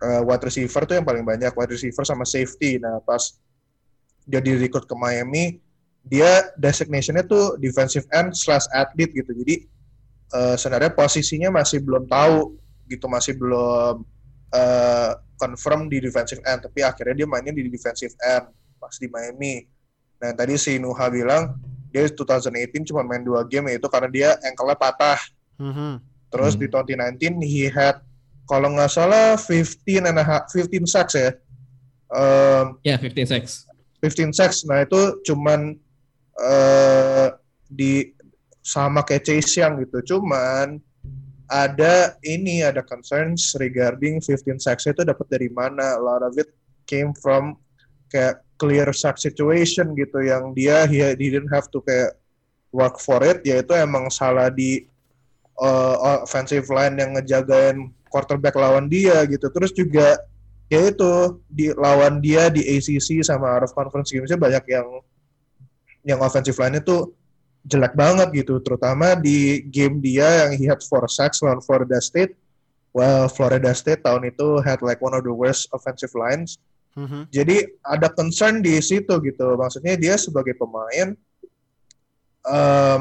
[0.00, 2.76] eh, wide receiver tuh yang paling banyak wide receiver sama safety.
[2.76, 3.40] Nah pas
[4.28, 5.58] dia di recruit ke Miami
[6.02, 9.32] dia designationnya tuh defensive end slash athlete gitu.
[9.32, 9.64] Jadi
[10.36, 12.60] eh, sebenarnya posisinya masih belum tahu
[12.92, 14.04] gitu masih belum
[14.52, 16.62] eh, confirm di defensive end.
[16.68, 18.46] Tapi akhirnya dia mainnya di defensive end
[18.78, 19.66] pas di Miami.
[20.22, 21.56] Nah tadi si Nuha bilang
[21.92, 25.20] dia 2018 cuma main dua game yaitu karena dia ankle-nya patah.
[25.58, 26.00] Mhm.
[26.32, 26.60] Terus Hmm.
[26.60, 28.00] di 2019 he had
[28.48, 31.30] kalau nggak salah 15 and a half, 15 sacks ya.
[32.12, 33.64] Um, ya 15 sacks
[34.02, 34.66] 15 sacks.
[34.66, 35.78] Nah itu cuman
[36.40, 37.28] eh
[37.70, 38.12] di
[38.60, 40.16] sama kayak Chase Young gitu.
[40.16, 40.80] Cuman
[41.50, 45.98] ada ini ada concerns regarding 15 sacks itu dapat dari mana?
[45.98, 46.50] A lot of it
[46.86, 47.58] came from
[48.12, 52.14] kayak clear sack situation gitu yang dia he, didn't have to kayak
[52.70, 54.86] work for it yaitu emang salah di
[55.58, 59.48] uh, offensive line yang ngejagain quarterback lawan dia gitu.
[59.50, 60.20] Terus juga
[60.72, 64.88] ya itu di lawan dia di ACC sama of conference games banyak yang
[66.02, 67.12] yang offensive line itu
[67.62, 72.34] jelek banget gitu terutama di game dia yang he had four sacks lawan Florida State
[72.90, 76.58] well Florida State tahun itu had like one of the worst offensive lines
[76.92, 77.32] Mhm.
[77.32, 79.46] Jadi ada concern di situ gitu.
[79.56, 81.16] Maksudnya dia sebagai pemain,
[82.44, 83.00] em,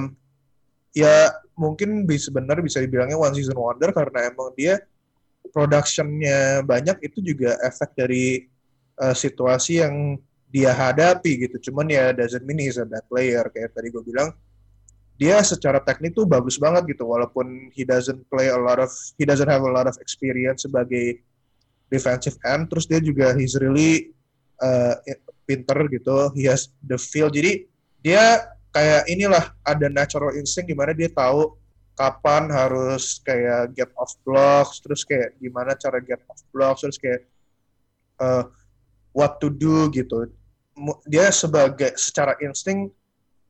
[0.95, 4.79] ya mungkin bisa benar bisa dibilangnya one season wonder karena emang dia
[5.51, 8.47] productionnya banyak itu juga efek dari
[9.01, 10.15] eh, situasi yang
[10.51, 11.71] dia hadapi gitu.
[11.71, 14.31] Cuman ya doesn't mean he's a bad player kayak tadi gue bilang.
[15.21, 18.89] Dia secara teknik tuh bagus banget gitu walaupun he doesn't play a lot of
[19.21, 21.21] he doesn't have a lot of experience sebagai
[21.93, 24.09] defensive end terus dia juga he's really
[24.57, 24.97] uh,
[25.45, 27.29] pinter gitu he has the feel.
[27.29, 27.69] Jadi
[28.01, 31.53] dia kayak inilah ada natural instinct gimana dia tahu
[31.93, 37.29] kapan harus kayak get off blocks terus kayak gimana cara get off blocks terus kayak
[38.17, 38.49] uh,
[39.13, 40.33] what to do gitu.
[41.05, 42.89] Dia sebagai secara insting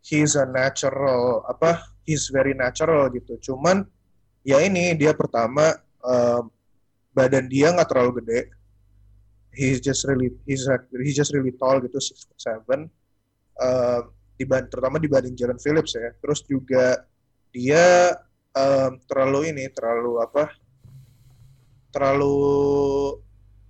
[0.01, 3.37] he's a natural apa he's very natural gitu.
[3.39, 3.85] Cuman
[4.41, 6.49] ya ini dia pertama um,
[7.13, 8.39] badan dia nggak terlalu gede.
[9.51, 10.65] He's just really he's
[11.03, 12.79] he's just really tall gitu six foot seven.
[13.59, 16.09] Uh, diban terutama dibanding Jalen Phillips ya.
[16.17, 17.05] Terus juga
[17.51, 18.15] dia
[18.55, 20.49] um, terlalu ini terlalu apa
[21.91, 22.39] terlalu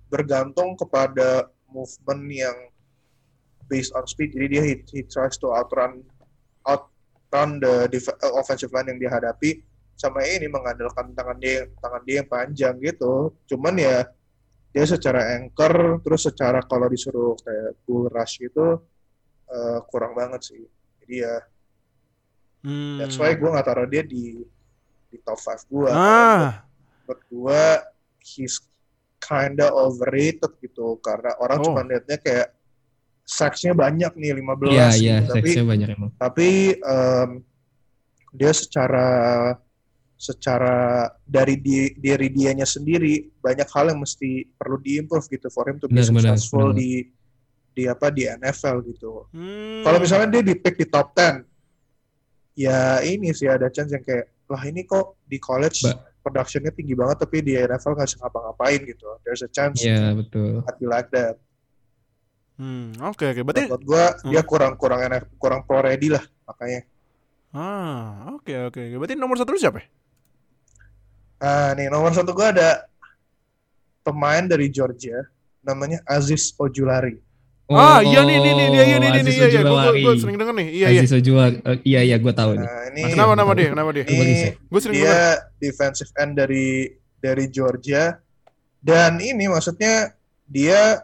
[0.06, 2.56] bergantung kepada movement yang
[3.66, 4.36] based on speed.
[4.36, 6.06] Jadi dia he, he tries to outrun
[6.64, 12.16] outrun the def- uh, offensive line yang dihadapi sama ini mengandalkan tangan dia tangan dia
[12.22, 13.30] yang panjang gitu.
[13.46, 14.08] Cuman ya
[14.72, 18.80] dia secara anchor terus secara kalau disuruh kayak bull rush gitu
[19.46, 20.64] eh, kurang banget sih.
[21.02, 21.36] Jadi ya
[22.62, 22.94] Hmm.
[22.94, 24.38] that's why gue nggak taruh dia di
[25.10, 26.62] di top 5 gue Ah,
[27.02, 27.62] menurut gue
[28.22, 28.62] he's
[29.18, 30.94] kinda overrated gitu.
[31.02, 31.64] Karena orang Oh.
[31.66, 32.54] cuma liatnya kayak
[33.22, 35.02] sacksnya banyak nih 15 Iya, gitu.
[35.02, 36.10] iya, tapi seksnya banyak emang.
[36.16, 37.28] tapi em,
[38.30, 39.08] dia secara
[40.16, 40.76] secara
[41.20, 45.90] dari di, dari dianya sendiri banyak hal yang mesti perlu diimprove gitu for him to
[45.90, 46.78] be Benar, successful benar.
[46.78, 46.90] di
[47.72, 49.26] di apa di NFL gitu.
[49.32, 49.82] hmm.
[49.82, 51.42] Kalau misalnya dia di pick di top 10
[52.54, 56.92] ya ini sih ada chance yang kayak lah ini kok di college Ba- productionnya tinggi
[56.92, 59.08] banget tapi di NFL nggak ngapa-ngapain gitu.
[59.24, 60.62] There's a chance Iya, betul.
[60.62, 61.40] I'd be like that.
[62.54, 63.40] Hmm, oke oke.
[63.42, 64.30] Berarti Menurut gua Hmm.
[64.30, 66.84] dia kurang kurang NF kurang pro ready lah makanya.
[67.50, 68.80] ah, oke oke.
[68.96, 69.78] Berarti nomor satu lu siapa?
[69.78, 69.86] ya?
[71.38, 72.86] Nah, nih nomor satu gue ada
[74.00, 75.26] pemain dari Georgia,
[75.60, 77.18] namanya Aziz Ojulari.
[77.66, 79.60] ah, iya nih nih nih dia iya nih nih Oh, Aziz iya iya.
[79.60, 80.00] Gua, gua, Ojulari.
[80.02, 80.68] gua sering denger nih.
[80.70, 81.00] Iya iya.
[81.00, 81.56] Aziz Ojulari.
[81.58, 82.62] Eh, iya, iya, gue tahu nih.
[82.62, 83.68] Nah, ini Kenapa nama dia?
[83.72, 84.04] Kenapa dia?
[84.04, 84.34] Ini.
[84.62, 85.36] Gue sering dia denger.
[85.58, 86.68] defensive end dari
[87.18, 88.18] dari Georgia
[88.78, 91.00] dan ini maksudnya dia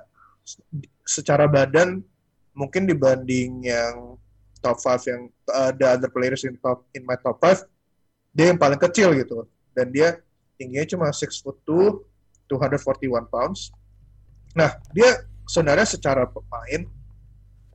[1.09, 2.05] secara badan
[2.53, 4.21] mungkin dibanding yang
[4.61, 7.65] top 5 yang uh, the other players in top in my top 5
[8.37, 9.49] dia yang paling kecil gitu.
[9.73, 10.21] Dan dia
[10.61, 13.73] tingginya cuma 6 foot 2 241 pounds.
[14.53, 16.85] Nah dia sebenarnya secara pemain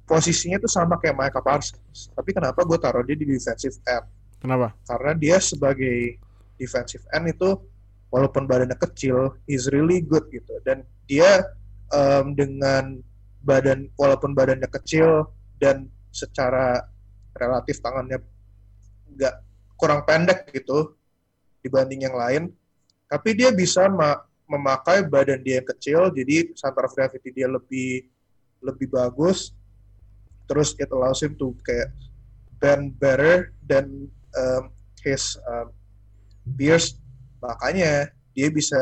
[0.06, 2.14] posisinya tuh sama kayak Micah Parsons.
[2.14, 4.06] Tapi kenapa gue taruh dia di defensive end?
[4.44, 4.76] Kenapa?
[4.84, 6.20] karena dia sebagai
[6.60, 7.56] defensive end itu
[8.12, 10.60] walaupun badannya kecil he's really good gitu.
[10.68, 11.48] Dan dia
[11.96, 13.00] em, dengan
[13.44, 15.28] badan walaupun badannya kecil
[15.60, 16.88] dan secara
[17.36, 18.24] relatif tangannya
[19.14, 19.36] nggak
[19.76, 20.96] kurang pendek gitu
[21.60, 22.50] dibanding yang lain
[23.12, 28.08] tapi dia bisa ma- memakai badan dia yang kecil jadi center of gravity dia lebih
[28.64, 29.52] lebih bagus.
[30.48, 31.92] Terus it allows him to kayak
[32.58, 34.08] bend better than
[34.40, 34.72] um,
[35.04, 35.72] his um,
[36.56, 36.96] peers.
[37.44, 38.80] Makanya dia bisa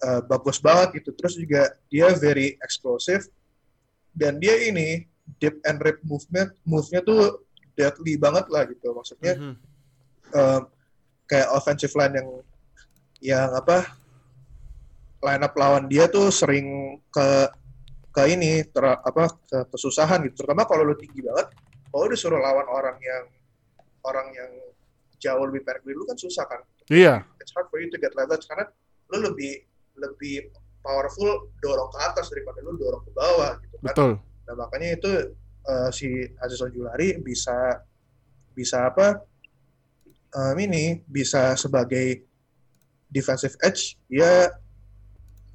[0.00, 1.12] uh, bagus banget gitu.
[1.12, 1.62] Terus juga
[1.92, 3.28] dia very explosive
[4.16, 5.04] dan dia ini
[5.36, 7.44] dip and rip movement move-nya tuh
[7.76, 9.54] deadly banget lah gitu maksudnya Mhm.
[10.32, 10.62] um,
[11.28, 12.28] kayak offensive line yang
[13.20, 13.84] yang apa
[15.20, 16.66] line up lawan dia tuh sering
[17.10, 17.26] ke
[18.12, 21.52] ke ini ter, apa ke kesusahan gitu terutama kalau lu tinggi banget
[21.92, 23.24] kalau disuruh lawan orang yang
[24.02, 24.50] orang yang
[25.18, 27.26] jauh lebih pendek dari lu kan susah kan Iya.
[27.42, 28.64] it's hard for you to get leverage karena
[29.12, 29.64] lu lebih
[29.96, 30.48] lebih
[30.86, 34.12] powerful dorong ke atas daripada lu dorong ke bawah gitu kan Betul.
[34.46, 35.10] Nah makanya itu
[35.66, 36.06] eh, si
[36.38, 37.82] Aziz Ojulari bisa
[38.54, 39.18] bisa apa
[40.30, 42.22] em, ini bisa sebagai
[43.10, 44.54] defensive edge dia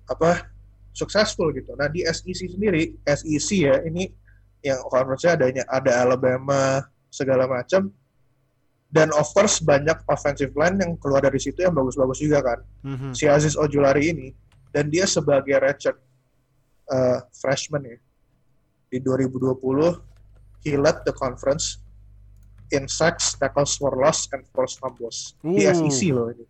[0.06, 0.52] apa
[0.92, 1.72] successful gitu.
[1.80, 4.12] Nah di SEC sendiri SEC ya ini
[4.60, 7.90] yang conference adanya ada Alabama segala macam
[8.92, 13.16] dan of course banyak offensive line yang keluar dari situ yang bagus-bagus juga kan Mhm.
[13.16, 14.28] si Aziz Ojulari ini
[14.72, 16.00] dan dia sebagai redshirt
[16.88, 17.98] uh, freshman ya
[18.88, 19.56] di 2020
[20.64, 21.80] he led the conference
[22.72, 25.76] in sacks, tackles for loss, and forced fumbles di Uh.
[25.76, 26.46] SEC loh ini.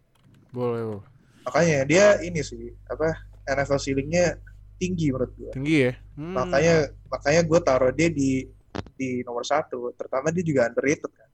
[0.53, 1.05] Boleh, boleh.
[1.41, 3.17] Makanya dia ini sih apa
[3.49, 4.37] NFL ceilingnya
[4.77, 5.51] tinggi menurut gue.
[5.57, 5.93] Tinggi ya.
[6.13, 6.37] Hmm.
[6.37, 6.75] Makanya
[7.09, 8.45] makanya gue taruh dia di
[8.93, 9.89] di nomor satu.
[9.97, 11.29] Terutama dia juga underrated kan.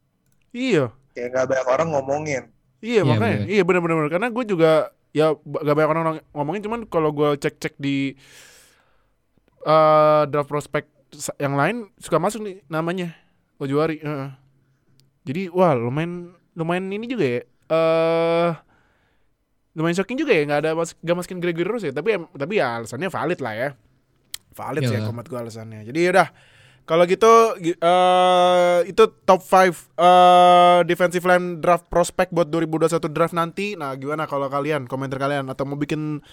[0.55, 0.95] Iya.
[1.11, 2.43] Kayak nggak banyak orang ngomongin.
[2.79, 3.37] Iya, Iya, makanya.
[3.43, 3.51] bener.
[3.51, 4.71] Iya benar-benar karena gue juga
[5.11, 8.15] ya gak banyak orang ngomongin cuman kalau gue cek-cek di
[9.67, 13.15] eh draft prospek sa- yang lain suka masuk nih namanya
[13.57, 13.97] Ojuari.
[13.97, 14.29] heeh.
[15.25, 17.41] Jadi wah lumayan lumayan ini juga ya.
[17.67, 18.51] Eh
[19.73, 22.81] lumayan shocking juga ya nggak ada mas gak masukin Gregory Rose ya tapi tapi ya
[22.81, 23.69] alasannya valid lah ya
[24.57, 26.27] valid sih ya komat gue alasannya jadi yaudah
[26.87, 27.27] kalau gitu
[27.59, 33.75] gi- eh itu top 5 eh defensive line draft prospect buat 2021 draft nanti.
[33.75, 35.51] Nah gimana kalau kalian komentar kalian?
[35.51, 36.23] Atau mau bikin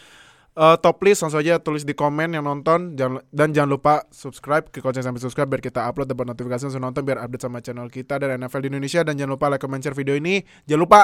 [0.55, 2.95] eh, top list langsung aja tulis di komen yang nonton.
[2.95, 6.87] Jangan, dan jangan lupa subscribe ke konten sampai subscribe biar kita upload dapat notifikasi langsung
[6.87, 9.03] nonton biar update sama channel kita dan NFL di Indonesia.
[9.03, 10.39] Dan jangan lupa like comment share video ini.
[10.65, 11.01] Jangan lupa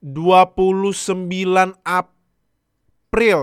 [0.00, 3.40] 29 April.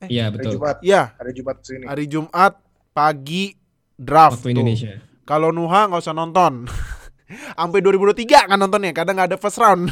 [0.00, 0.52] Eh, Iya Hari betul.
[0.56, 1.84] Jumat, ya hari Jumat sini.
[1.86, 2.58] hari Jumat
[2.90, 3.54] pagi
[4.02, 4.52] draft Waktu tuh.
[4.58, 4.92] Indonesia.
[5.22, 6.66] Kalau Nuha nggak usah nonton.
[7.58, 9.88] Sampai 2023 kan nontonnya, kadang nggak ada first round.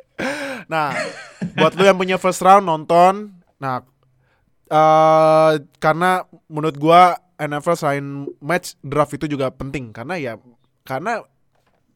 [0.72, 0.92] nah,
[1.56, 3.32] buat lu yang punya first round nonton.
[3.56, 3.80] Nah,
[4.66, 8.06] eh karena menurut gua NFL selain
[8.42, 10.32] match draft itu juga penting karena ya
[10.82, 11.22] karena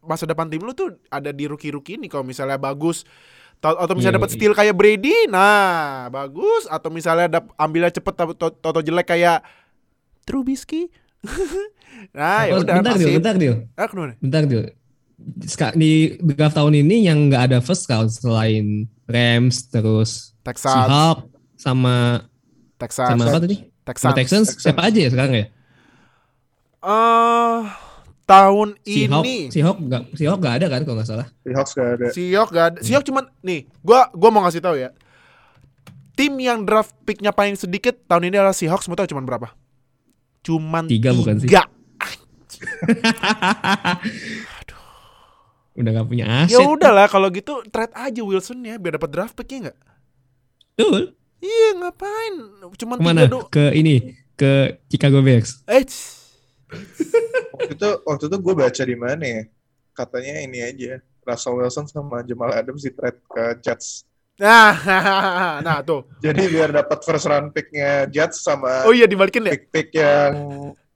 [0.01, 3.05] masa depan tim lu tuh ada di rookie-rookie ini kalau misalnya bagus
[3.61, 6.65] Tau- atau misalnya dapat steal kayak Brady, nah bagus.
[6.65, 8.17] Atau misalnya dap- ambilnya cepet
[8.57, 9.45] toto jelek kayak
[10.25, 10.89] Trubisky.
[12.17, 13.13] Nah ya udah bentar nasib.
[13.21, 13.55] bentar Dil.
[13.77, 14.15] Ah, kenapa?
[14.19, 14.63] Bentar Dil.
[15.45, 21.29] Ska- Di draft tahun ini yang nggak ada first round selain Rams terus Texans, Seahawks
[21.61, 22.25] sama
[22.81, 23.57] Texans, sama apa tadi?
[23.85, 24.01] Texans.
[24.09, 25.47] Sama Texans, siapa aja ya sekarang ya?
[26.81, 27.61] Eh,
[28.25, 31.27] tahun Seahawks, ini Seahawks nggak Seahawks nggak ada kan kalau nggak salah.
[31.45, 32.07] Seahawks gak ada.
[32.09, 32.79] Seahawks gak ada.
[32.81, 34.89] Seahawks cuman nih, gua gua mau ngasih tahu ya.
[36.17, 38.89] Tim yang draft picknya paling sedikit tahun ini adalah Seahawks.
[38.89, 39.53] Mau tahu cuman berapa?
[40.41, 41.49] Cuman Tiga bukan sih?
[41.49, 41.69] tiga.
[45.73, 46.67] Udah nggak punya Ya aset.
[46.67, 49.79] udahlah kalau gitu trade aja Wilson ya biar dapat draft picknya nggak?
[50.77, 51.03] Betul.
[51.41, 52.35] Iya ngapain?
[52.77, 53.21] Cuman Ke mana?
[53.25, 53.41] tiga do.
[53.49, 53.95] Ke ini
[54.35, 55.63] ke Chicago Bears.
[55.65, 55.85] Eh,
[57.51, 59.43] Waktu itu waktu itu gue baca di mana ya?
[59.93, 61.01] Katanya ini aja.
[61.21, 64.05] Russell Wilson sama Jamal Adams di trade ke Jets.
[64.41, 64.73] Nah,
[65.67, 66.09] nah tuh.
[66.25, 69.53] Jadi biar dapat first round picknya Jets sama Oh iya dibalikin ya?
[69.53, 70.33] pick pick yang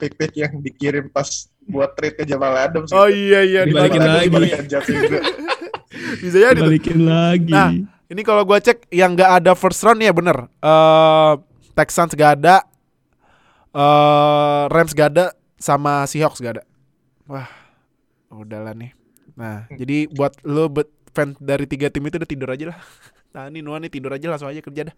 [0.01, 1.29] pick pick yang dikirim pas
[1.69, 2.91] buat trade ke Jamal Adams.
[2.91, 4.27] Oh iya iya Dibalikin dibalikin lagi.
[4.33, 5.21] Dibalikin Jets juga.
[6.25, 6.65] Bisa jadi tuh.
[6.73, 7.53] Balikin lagi.
[7.53, 7.71] Nah,
[8.05, 10.49] Ini kalau gua cek yang nggak ada first round ya bener.
[10.61, 11.33] Eh
[11.75, 12.63] Texans gak ada,
[13.75, 16.65] eh Rams gak ada, sama Seahawks gak ada.
[17.27, 17.51] Wah,
[18.31, 18.95] udahlah nih.
[19.35, 22.79] Nah, jadi buat lo bet fan dari tiga tim itu udah tidur aja lah.
[23.35, 24.97] Nah ini Nuan nih tidur aja langsung aja kerja dah.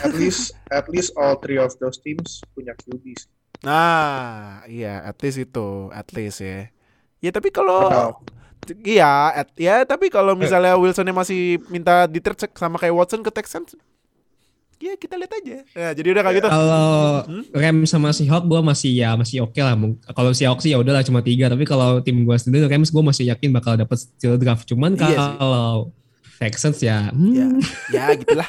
[0.00, 3.28] At least at least all three of those teams punya QBs.
[3.60, 6.68] Nah, iya, at least itu, at least ya.
[7.20, 7.88] Ya tapi kalau
[8.84, 12.20] iya, at, ya tapi kalau misalnya Wilsonnya masih minta di
[12.52, 13.72] sama kayak Watson ke Texans,
[14.76, 15.56] ya kita lihat aja.
[15.72, 16.48] Ya, jadi udah kayak gitu.
[16.48, 16.88] Kalau
[17.24, 17.44] Hmm?
[17.52, 19.72] Rams sama Seahawks gue masih ya masih oke lah.
[19.72, 21.48] Mung- Kalau Seahawks sih ya udahlah cuma tiga.
[21.48, 24.68] Tapi kalau tim gue sendiri Rams gue masih yakin bakal dapet steal draft.
[24.68, 25.90] Cuman Iya kalau
[26.36, 27.46] Texans ya, hmm, Ya,
[27.92, 28.48] ya gitulah.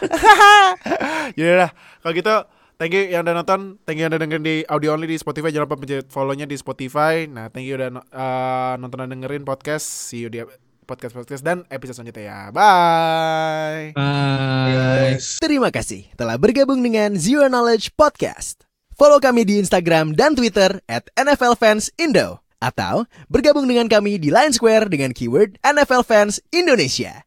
[1.40, 1.72] ya udah,
[2.04, 2.36] kalau gitu
[2.78, 5.50] thank you yang udah nonton, thank you yang udah dengerin di audio only di Spotify,
[5.50, 7.26] jangan lupa pencet follow-nya di Spotify.
[7.26, 9.86] Nah, thank you udah no- uh, nonton dan dengerin podcast.
[9.86, 10.46] See you di
[10.88, 12.40] podcast-podcast dan episode selanjutnya ya.
[12.56, 13.92] Bye.
[13.92, 14.72] bye.
[14.72, 15.36] Guys.
[15.44, 18.64] Terima kasih telah bergabung dengan Zero Knowledge Podcast.
[18.96, 22.42] Follow kami di Instagram dan Twitter at NFL Fans Indo.
[22.58, 27.27] Atau bergabung dengan kami di Line Square dengan keyword NFL Fans Indonesia.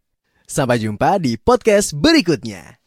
[0.51, 2.80] Sampai jumpa di podcast berikutnya.